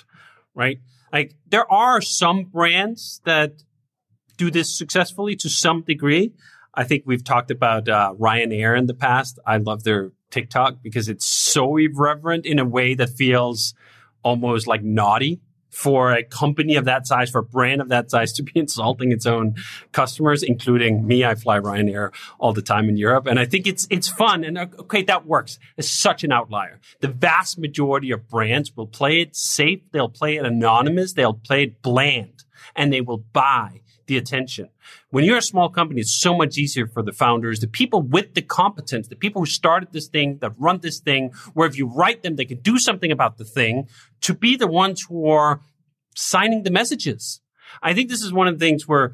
right? 0.53 0.79
Like 1.13 1.35
there 1.47 1.71
are 1.71 2.01
some 2.01 2.45
brands 2.45 3.21
that 3.25 3.63
do 4.37 4.51
this 4.51 4.77
successfully 4.77 5.35
to 5.37 5.49
some 5.49 5.83
degree. 5.83 6.33
I 6.73 6.83
think 6.83 7.03
we've 7.05 7.23
talked 7.23 7.51
about 7.51 7.87
uh, 7.87 8.13
Ryanair 8.19 8.77
in 8.77 8.87
the 8.87 8.93
past. 8.93 9.39
I 9.45 9.57
love 9.57 9.83
their 9.83 10.11
TikTok 10.29 10.81
because 10.81 11.07
it's 11.07 11.25
so 11.25 11.77
irreverent 11.77 12.45
in 12.45 12.59
a 12.59 12.65
way 12.65 12.95
that 12.95 13.09
feels 13.09 13.73
almost 14.23 14.67
like 14.67 14.83
naughty 14.83 15.39
for 15.69 16.13
a 16.13 16.23
company 16.23 16.75
of 16.75 16.85
that 16.85 17.05
size, 17.05 17.29
for 17.29 17.39
a 17.39 17.43
brand 17.43 17.81
of 17.81 17.89
that 17.89 18.09
size 18.09 18.31
to 18.33 18.43
be 18.43 18.51
insulting 18.59 19.11
its 19.11 19.25
own 19.25 19.55
customers, 19.91 20.43
including 20.43 21.05
me. 21.05 21.25
I 21.25 21.35
fly 21.35 21.59
Ryanair 21.59 22.13
all 22.39 22.53
the 22.53 22.61
time 22.61 22.89
in 22.89 22.97
Europe. 22.97 23.27
And 23.27 23.39
I 23.39 23.45
think 23.45 23.67
it's, 23.67 23.87
it's 23.89 24.07
fun. 24.07 24.43
And 24.43 24.57
uh, 24.57 24.67
okay, 24.79 25.03
that 25.03 25.25
works. 25.25 25.59
It's 25.77 25.89
such 25.89 26.23
an 26.23 26.31
outlier. 26.31 26.79
The 27.01 27.09
vast 27.09 27.57
majority 27.57 28.11
of 28.11 28.27
brands 28.27 28.75
will 28.75 28.87
play 28.87 29.21
it 29.21 29.35
safe. 29.35 29.81
They'll 29.91 30.09
play 30.09 30.37
it 30.37 30.45
anonymous. 30.45 31.13
They'll 31.13 31.33
play 31.33 31.63
it 31.63 31.81
bland 31.81 32.43
and 32.75 32.91
they 32.91 33.01
will 33.01 33.17
buy 33.17 33.81
the 34.07 34.17
attention. 34.17 34.69
When 35.09 35.23
you're 35.23 35.37
a 35.37 35.41
small 35.41 35.69
company, 35.69 36.01
it's 36.01 36.13
so 36.13 36.35
much 36.35 36.57
easier 36.57 36.87
for 36.87 37.01
the 37.01 37.11
founders, 37.11 37.59
the 37.59 37.67
people 37.67 38.01
with 38.01 38.33
the 38.33 38.41
competence, 38.41 39.07
the 39.07 39.15
people 39.15 39.41
who 39.41 39.45
started 39.45 39.89
this 39.91 40.07
thing, 40.07 40.37
that 40.39 40.53
run 40.57 40.79
this 40.79 40.99
thing, 40.99 41.31
where 41.53 41.67
if 41.67 41.77
you 41.77 41.87
write 41.87 42.23
them, 42.23 42.35
they 42.35 42.45
can 42.45 42.59
do 42.59 42.77
something 42.77 43.11
about 43.11 43.37
the 43.37 43.45
thing, 43.45 43.87
to 44.21 44.33
be 44.33 44.55
the 44.55 44.67
ones 44.67 45.05
who 45.07 45.29
are 45.29 45.61
signing 46.15 46.63
the 46.63 46.71
messages. 46.71 47.41
I 47.81 47.93
think 47.93 48.09
this 48.09 48.23
is 48.23 48.31
one 48.31 48.47
of 48.47 48.59
the 48.59 48.65
things 48.65 48.87
where 48.87 49.13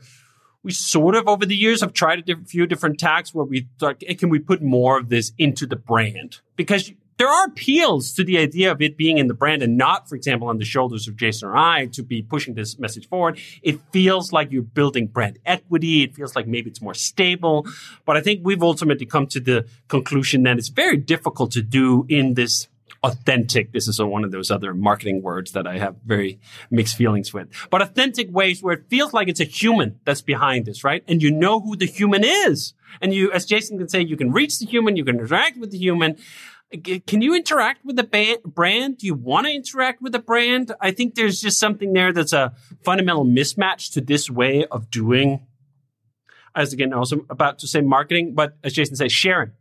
we 0.64 0.72
sort 0.72 1.16
of 1.16 1.28
over 1.28 1.46
the 1.46 1.56
years 1.56 1.82
have 1.82 1.94
tried 1.94 2.30
a 2.30 2.36
few 2.46 2.68
different 2.68 3.00
tacks 3.00 3.34
where 3.34 3.46
we 3.46 3.68
thought, 3.80 4.04
can 4.20 4.30
we 4.30 4.38
put 4.38 4.62
more 4.62 5.00
of 5.00 5.10
this 5.10 5.32
into 5.38 5.66
the 5.66 5.76
brand? 5.76 6.40
Because 6.56 6.92
there 7.22 7.30
are 7.30 7.46
appeals 7.46 8.14
to 8.14 8.24
the 8.24 8.40
idea 8.40 8.72
of 8.72 8.82
it 8.82 8.98
being 8.98 9.20
in 9.20 9.28
the 9.28 9.36
brand 9.36 9.62
and 9.62 9.78
not, 9.78 10.10
for 10.10 10.16
example, 10.16 10.48
on 10.48 10.58
the 10.58 10.66
shoulders 10.66 11.08
of 11.08 11.16
Jason 11.16 11.50
or 11.50 11.56
I 11.56 11.86
to 11.94 12.02
be 12.02 12.24
pushing 12.24 12.56
this 12.56 12.80
message 12.80 13.08
forward. 13.08 13.40
It 13.62 13.80
feels 13.92 14.34
like 14.34 14.52
you're 14.52 14.64
building 14.64 15.06
brand 15.06 15.38
equity. 15.46 16.02
It 16.02 16.16
feels 16.16 16.36
like 16.36 16.48
maybe 16.48 16.72
it's 16.72 16.82
more 16.82 16.96
stable. 16.96 17.68
But 18.06 18.18
I 18.18 18.22
think 18.22 18.42
we've 18.44 18.64
ultimately 18.64 19.06
come 19.06 19.28
to 19.28 19.40
the 19.40 19.68
conclusion 19.88 20.42
that 20.44 20.58
it's 20.58 20.70
very 20.70 20.98
difficult 20.98 21.52
to 21.52 21.62
do 21.62 22.08
in 22.10 22.34
this 22.34 22.68
authentic. 23.04 23.72
This 23.72 23.88
is 23.88 24.02
one 24.02 24.24
of 24.24 24.32
those 24.32 24.50
other 24.50 24.74
marketing 24.74 25.22
words 25.22 25.52
that 25.52 25.68
I 25.68 25.78
have 25.78 25.98
very 26.04 26.40
mixed 26.72 26.98
feelings 26.98 27.32
with. 27.32 27.50
But 27.70 27.84
authentic 27.84 28.32
ways 28.32 28.64
where 28.64 28.74
it 28.74 28.86
feels 28.90 29.14
like 29.14 29.28
it's 29.28 29.40
a 29.40 29.44
human 29.44 30.00
that's 30.06 30.24
behind 30.24 30.66
this, 30.66 30.84
right? 30.84 31.04
And 31.08 31.22
you 31.22 31.30
know 31.30 31.60
who 31.60 31.76
the 31.76 31.86
human 31.86 32.24
is. 32.24 32.74
And 33.00 33.14
you, 33.14 33.32
as 33.32 33.46
Jason 33.46 33.78
can 33.78 33.90
say, 33.90 34.02
you 34.02 34.18
can 34.18 34.32
reach 34.32 34.58
the 34.58 34.66
human, 34.66 34.96
you 34.96 35.06
can 35.06 35.20
interact 35.20 35.58
with 35.58 35.70
the 35.70 35.78
human. 35.78 36.18
Can 37.06 37.22
you 37.22 37.36
interact 37.36 37.84
with 37.84 37.98
the 37.98 38.40
brand? 38.46 38.98
Do 38.98 39.06
you 39.06 39.14
want 39.14 39.48
to 39.48 39.54
interact 39.54 40.02
with 40.02 40.14
the 40.14 40.20
brand? 40.20 40.74
I 40.80 40.92
think 40.92 41.16
there's 41.16 41.42
just 41.42 41.60
something 41.60 41.94
there 41.94 42.14
that's 42.14 42.34
a 42.34 42.54
fundamental 42.84 43.26
mismatch 43.26 43.92
to 43.94 44.02
this 44.02 44.30
way 44.30 44.66
of 44.66 44.90
doing. 44.90 45.46
As 46.56 46.74
again, 46.74 46.94
also 46.94 47.26
about 47.30 47.60
to 47.60 47.68
say 47.68 47.82
marketing, 47.82 48.34
but 48.36 48.58
as 48.64 48.74
Jason 48.74 48.96
says, 48.96 49.12
sharing 49.12 49.52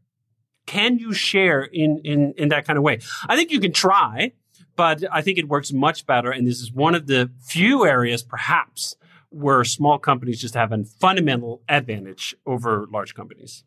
can 0.67 0.99
you 0.99 1.13
share 1.13 1.63
in, 1.63 2.01
in, 2.05 2.33
in 2.37 2.49
that 2.51 2.65
kind 2.65 2.77
of 2.77 2.85
way? 2.85 3.01
I 3.29 3.35
think 3.35 3.51
you 3.51 3.59
can 3.59 3.73
try, 3.73 4.33
but 4.77 5.03
I 5.11 5.21
think 5.21 5.39
it 5.39 5.49
works 5.49 5.73
much 5.73 6.07
better. 6.07 6.31
And 6.31 6.47
this 6.47 6.61
is 6.61 6.73
one 6.73 6.95
of 6.95 7.09
the 7.09 7.31
few 7.41 7.85
areas, 7.85 8.23
perhaps, 8.23 8.95
where 9.31 9.65
small 9.65 9.99
companies 9.99 10.41
just 10.41 10.55
have 10.55 10.71
a 10.71 10.85
fundamental 10.85 11.63
advantage 11.69 12.37
over 12.47 12.87
large 12.91 13.15
companies. 13.15 13.65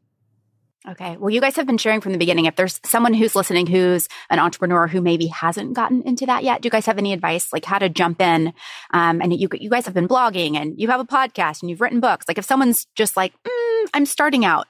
Okay. 0.88 1.16
Well, 1.18 1.30
you 1.30 1.40
guys 1.40 1.56
have 1.56 1.66
been 1.66 1.78
sharing 1.78 2.02
from 2.02 2.12
the 2.12 2.18
beginning. 2.18 2.46
If 2.46 2.58
there's 2.58 2.82
someone 2.84 3.14
who's 3.14 3.36
listening 3.36 3.68
who's 3.68 4.10
an 4.30 4.40
entrepreneur 4.40 4.88
who 4.88 5.00
maybe 5.00 5.28
hasn't 5.28 5.74
gotten 5.74 6.02
into 6.02 6.26
that 6.26 6.44
yet, 6.44 6.62
do 6.62 6.68
you 6.68 6.72
guys 6.72 6.86
have 6.88 6.98
any 6.98 7.14
advice 7.14 7.54
like 7.54 7.64
how 7.64 7.80
to 7.80 7.88
jump 7.88 8.22
in? 8.22 8.54
Um, 8.92 9.22
and 9.22 9.34
you 9.34 9.48
you 9.54 9.70
guys 9.70 9.86
have 9.86 9.94
been 9.94 10.10
blogging 10.10 10.58
and 10.58 10.78
you 10.78 10.90
have 10.90 11.00
a 11.00 11.06
podcast 11.06 11.62
and 11.62 11.70
you've 11.70 11.80
written 11.80 12.02
books. 12.02 12.28
Like 12.28 12.38
if 12.38 12.44
someone's 12.44 12.86
just 12.96 13.16
like, 13.16 13.34
mm, 13.48 13.86
I'm 13.94 14.06
starting 14.06 14.44
out, 14.44 14.68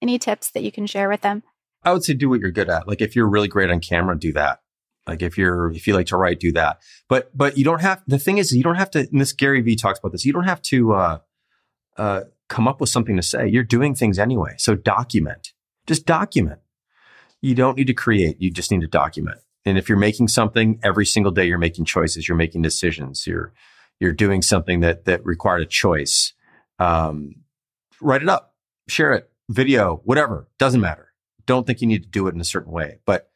any 0.00 0.18
tips 0.18 0.50
that 0.52 0.62
you 0.62 0.72
can 0.72 0.86
share 0.86 1.10
with 1.10 1.20
them? 1.20 1.42
I 1.82 1.92
would 1.92 2.04
say 2.04 2.14
do 2.14 2.30
what 2.30 2.40
you're 2.40 2.50
good 2.50 2.70
at. 2.70 2.88
Like 2.88 3.02
if 3.02 3.14
you're 3.14 3.28
really 3.28 3.48
great 3.48 3.70
on 3.70 3.80
camera, 3.80 4.18
do 4.18 4.32
that. 4.32 4.60
Like 5.06 5.22
if 5.22 5.36
you're 5.36 5.70
if 5.72 5.86
you 5.86 5.94
like 5.94 6.06
to 6.06 6.16
write, 6.16 6.40
do 6.40 6.52
that. 6.52 6.78
But 7.08 7.36
but 7.36 7.58
you 7.58 7.64
don't 7.64 7.80
have 7.80 8.02
the 8.06 8.18
thing 8.18 8.38
is 8.38 8.54
you 8.54 8.62
don't 8.62 8.76
have 8.76 8.90
to 8.92 9.00
and 9.00 9.20
this 9.20 9.32
Gary 9.32 9.60
Vee 9.60 9.76
talks 9.76 9.98
about 9.98 10.12
this, 10.12 10.24
you 10.24 10.32
don't 10.32 10.44
have 10.44 10.62
to 10.62 10.92
uh 10.92 11.18
uh 11.96 12.22
come 12.50 12.68
up 12.68 12.80
with 12.80 12.90
something 12.90 13.16
to 13.16 13.22
say. 13.22 13.48
You're 13.48 13.64
doing 13.64 13.94
things 13.94 14.18
anyway. 14.18 14.54
So 14.58 14.74
document. 14.74 15.52
Just 15.86 16.04
document. 16.04 16.60
You 17.40 17.54
don't 17.54 17.78
need 17.78 17.86
to 17.86 17.94
create, 17.94 18.36
you 18.38 18.50
just 18.50 18.70
need 18.70 18.82
to 18.82 18.86
document. 18.86 19.38
And 19.64 19.78
if 19.78 19.88
you're 19.88 19.98
making 19.98 20.28
something 20.28 20.78
every 20.82 21.06
single 21.06 21.32
day, 21.32 21.46
you're 21.46 21.56
making 21.56 21.86
choices, 21.86 22.28
you're 22.28 22.36
making 22.36 22.60
decisions, 22.60 23.26
you're 23.26 23.54
you're 23.98 24.12
doing 24.12 24.42
something 24.42 24.80
that 24.80 25.06
that 25.06 25.24
required 25.24 25.62
a 25.62 25.66
choice. 25.66 26.34
Um, 26.78 27.36
write 28.02 28.22
it 28.22 28.28
up, 28.28 28.54
share 28.88 29.12
it, 29.12 29.30
video, 29.48 30.02
whatever, 30.04 30.48
doesn't 30.58 30.80
matter 30.80 31.10
don't 31.50 31.66
think 31.66 31.80
you 31.80 31.88
need 31.88 32.04
to 32.04 32.08
do 32.08 32.28
it 32.28 32.34
in 32.34 32.40
a 32.40 32.44
certain 32.44 32.72
way. 32.72 33.00
But 33.04 33.28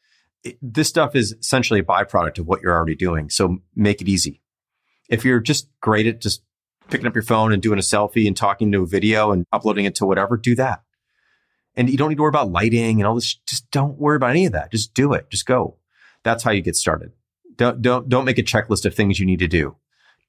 it, 0.45 0.57
this 0.63 0.89
stuff 0.89 1.17
is 1.17 1.33
essentially 1.33 1.81
a 1.81 1.85
byproduct 1.85 2.39
of 2.39 2.47
what 2.47 2.63
you're 2.63 2.73
already 2.73 2.95
doing. 2.95 3.29
So 3.29 3.59
make 3.75 4.01
it 4.01 4.09
easy. 4.09 4.41
If 5.09 5.25
you're 5.25 5.41
just 5.41 5.69
great 5.81 6.07
at 6.07 6.21
just 6.21 6.43
picking 6.91 7.07
up 7.07 7.15
your 7.15 7.23
phone 7.23 7.53
and 7.53 7.63
doing 7.63 7.79
a 7.79 7.83
selfie 7.83 8.27
and 8.27 8.37
talking 8.37 8.71
to 8.73 8.83
a 8.83 8.87
video 8.87 9.33
and 9.33 9.47
uploading 9.53 9.85
it 9.85 9.95
to 9.97 10.07
whatever, 10.07 10.37
do 10.37 10.55
that. 10.57 10.83
And 11.77 11.91
you 11.91 11.97
don't 11.97 12.09
need 12.09 12.17
to 12.17 12.23
worry 12.23 12.29
about 12.29 12.53
lighting 12.53 13.01
and 13.01 13.07
all 13.07 13.15
this. 13.15 13.35
Just 13.47 13.71
don't 13.71 13.99
worry 13.99 14.17
about 14.17 14.31
any 14.31 14.47
of 14.47 14.53
that. 14.53 14.71
Just 14.71 14.95
do 14.95 15.13
it. 15.13 15.29
Just 15.31 15.47
go. 15.47 15.77
That's 16.23 16.43
how 16.43 16.53
you 16.53 16.63
get 16.63 16.77
started. 16.77 17.13
Don't, 17.57 17.83
don't, 17.83 18.09
don't 18.09 18.25
make 18.25 18.39
a 18.39 18.43
checklist 18.43 18.85
of 18.85 18.95
things 18.95 19.19
you 19.19 19.27
need 19.27 19.41
to 19.41 19.49
do. 19.49 19.77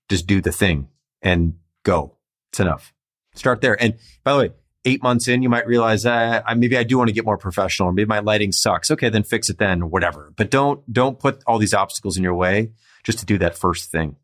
Just 0.10 0.28
do 0.28 0.42
the 0.42 0.52
thing 0.52 0.88
and 1.22 1.56
go. 1.84 2.18
It's 2.50 2.60
enough. 2.60 2.94
Start 3.36 3.62
there. 3.62 3.82
And 3.82 3.96
by 4.24 4.34
the 4.34 4.40
way, 4.40 4.50
eight 4.86 5.04
months 5.04 5.28
in, 5.28 5.42
you 5.42 5.50
might 5.50 5.68
realize 5.68 6.06
uh, 6.06 6.42
maybe 6.56 6.78
I 6.78 6.84
do 6.84 6.98
want 6.98 7.10
to 7.10 7.14
get 7.14 7.26
more 7.26 7.38
professional, 7.38 7.90
or 7.90 7.94
maybe 7.94 8.08
my 8.08 8.20
lighting 8.20 8.52
sucks. 8.52 8.92
Okay, 8.92 9.10
then 9.10 9.24
fix 9.24 9.50
it 9.50 9.58
then, 9.58 9.90
whatever. 9.90 10.32
But 10.36 10.52
don't 10.52 10.92
don't 10.92 11.20
put 11.20 11.44
all 11.46 11.58
these 11.58 11.74
obstacles 11.74 12.18
in 12.18 12.24
your 12.24 12.36
way 12.36 12.72
just 13.04 13.20
to 13.20 13.26
do 13.26 13.38
that 13.40 13.58
first 13.58 13.92
thing. 13.92 14.16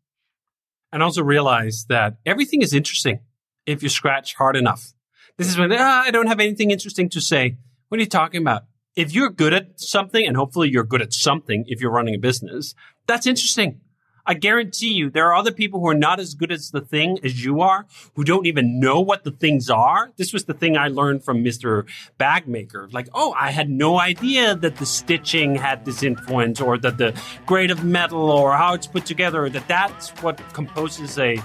And 0.92 1.02
also 1.02 1.22
realize 1.22 1.86
that 1.88 2.18
everything 2.26 2.62
is 2.62 2.74
interesting 2.74 3.20
if 3.66 3.82
you 3.82 3.88
scratch 3.88 4.34
hard 4.34 4.56
enough. 4.56 4.92
This 5.38 5.48
is 5.48 5.58
when 5.58 5.72
ah, 5.72 6.02
I 6.04 6.10
don't 6.10 6.26
have 6.26 6.40
anything 6.40 6.70
interesting 6.70 7.08
to 7.10 7.20
say. 7.20 7.56
What 7.88 7.98
are 7.98 8.02
you 8.02 8.08
talking 8.08 8.42
about? 8.42 8.64
If 8.94 9.14
you're 9.14 9.30
good 9.30 9.54
at 9.54 9.80
something, 9.80 10.26
and 10.26 10.36
hopefully 10.36 10.68
you're 10.68 10.84
good 10.84 11.00
at 11.00 11.14
something 11.14 11.64
if 11.66 11.80
you're 11.80 11.90
running 11.90 12.14
a 12.14 12.18
business, 12.18 12.74
that's 13.06 13.26
interesting. 13.26 13.80
I 14.24 14.34
guarantee 14.34 14.92
you 14.92 15.10
there 15.10 15.26
are 15.28 15.34
other 15.34 15.50
people 15.50 15.80
who 15.80 15.88
are 15.88 15.94
not 15.94 16.20
as 16.20 16.34
good 16.34 16.52
as 16.52 16.70
the 16.70 16.80
thing 16.80 17.18
as 17.24 17.44
you 17.44 17.60
are, 17.60 17.86
who 18.14 18.22
don't 18.22 18.46
even 18.46 18.78
know 18.78 19.00
what 19.00 19.24
the 19.24 19.32
things 19.32 19.68
are. 19.68 20.12
This 20.16 20.32
was 20.32 20.44
the 20.44 20.54
thing 20.54 20.76
I 20.76 20.88
learned 20.88 21.24
from 21.24 21.42
Mr. 21.42 21.88
Bagmaker. 22.20 22.92
Like, 22.92 23.08
oh, 23.14 23.34
I 23.38 23.50
had 23.50 23.68
no 23.68 23.98
idea 23.98 24.54
that 24.54 24.76
the 24.76 24.86
stitching 24.86 25.56
had 25.56 25.84
this 25.84 26.04
influence 26.04 26.60
or 26.60 26.78
that 26.78 26.98
the 26.98 27.20
grade 27.46 27.72
of 27.72 27.84
metal 27.84 28.30
or 28.30 28.52
how 28.52 28.74
it's 28.74 28.86
put 28.86 29.06
together, 29.06 29.48
that 29.48 29.66
that's 29.66 30.10
what 30.22 30.38
composes 30.52 31.18
a 31.18 31.42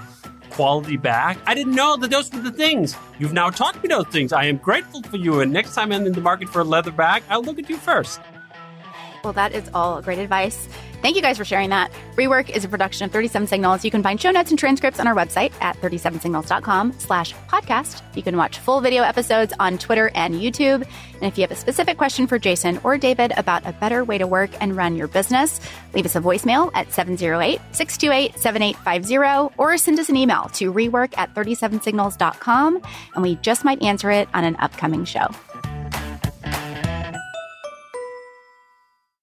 quality 0.50 0.96
bag. 0.96 1.38
I 1.46 1.54
didn't 1.54 1.74
know 1.74 1.96
that 1.96 2.10
those 2.10 2.32
were 2.32 2.40
the 2.40 2.52
things. 2.52 2.96
You've 3.18 3.32
now 3.32 3.50
taught 3.50 3.82
me 3.82 3.88
those 3.88 4.06
things. 4.06 4.32
I 4.32 4.44
am 4.44 4.56
grateful 4.56 5.02
for 5.02 5.16
you. 5.16 5.40
And 5.40 5.52
next 5.52 5.74
time 5.74 5.92
I'm 5.92 6.06
in 6.06 6.12
the 6.12 6.20
market 6.20 6.48
for 6.48 6.60
a 6.60 6.64
leather 6.64 6.92
bag, 6.92 7.24
I'll 7.28 7.42
look 7.42 7.58
at 7.58 7.68
you 7.68 7.76
first. 7.76 8.20
Well, 9.24 9.32
that 9.34 9.52
is 9.52 9.68
all 9.74 10.00
great 10.02 10.18
advice. 10.18 10.68
Thank 11.00 11.14
you 11.16 11.22
guys 11.22 11.38
for 11.38 11.44
sharing 11.44 11.70
that. 11.70 11.92
Rework 12.16 12.50
is 12.50 12.64
a 12.64 12.68
production 12.68 13.04
of 13.04 13.12
37 13.12 13.46
Signals. 13.46 13.84
You 13.84 13.90
can 13.90 14.02
find 14.02 14.20
show 14.20 14.32
notes 14.32 14.50
and 14.50 14.58
transcripts 14.58 14.98
on 14.98 15.06
our 15.06 15.14
website 15.14 15.52
at 15.60 15.76
37signals.com 15.76 16.94
slash 16.98 17.34
podcast. 17.48 18.02
You 18.16 18.24
can 18.24 18.36
watch 18.36 18.58
full 18.58 18.80
video 18.80 19.04
episodes 19.04 19.52
on 19.60 19.78
Twitter 19.78 20.10
and 20.14 20.34
YouTube. 20.34 20.84
And 21.14 21.22
if 21.22 21.38
you 21.38 21.42
have 21.42 21.52
a 21.52 21.56
specific 21.56 21.98
question 21.98 22.26
for 22.26 22.36
Jason 22.38 22.80
or 22.82 22.98
David 22.98 23.32
about 23.36 23.64
a 23.64 23.72
better 23.72 24.02
way 24.02 24.18
to 24.18 24.26
work 24.26 24.50
and 24.60 24.76
run 24.76 24.96
your 24.96 25.06
business, 25.06 25.60
leave 25.94 26.04
us 26.04 26.16
a 26.16 26.20
voicemail 26.20 26.72
at 26.74 26.88
708-628-7850 26.88 29.52
or 29.56 29.78
send 29.78 30.00
us 30.00 30.08
an 30.08 30.16
email 30.16 30.50
to 30.54 30.72
rework 30.72 31.16
at 31.16 31.32
37signals.com 31.34 32.82
and 33.14 33.22
we 33.22 33.36
just 33.36 33.64
might 33.64 33.80
answer 33.82 34.10
it 34.10 34.28
on 34.34 34.42
an 34.44 34.56
upcoming 34.56 35.04
show. 35.04 35.28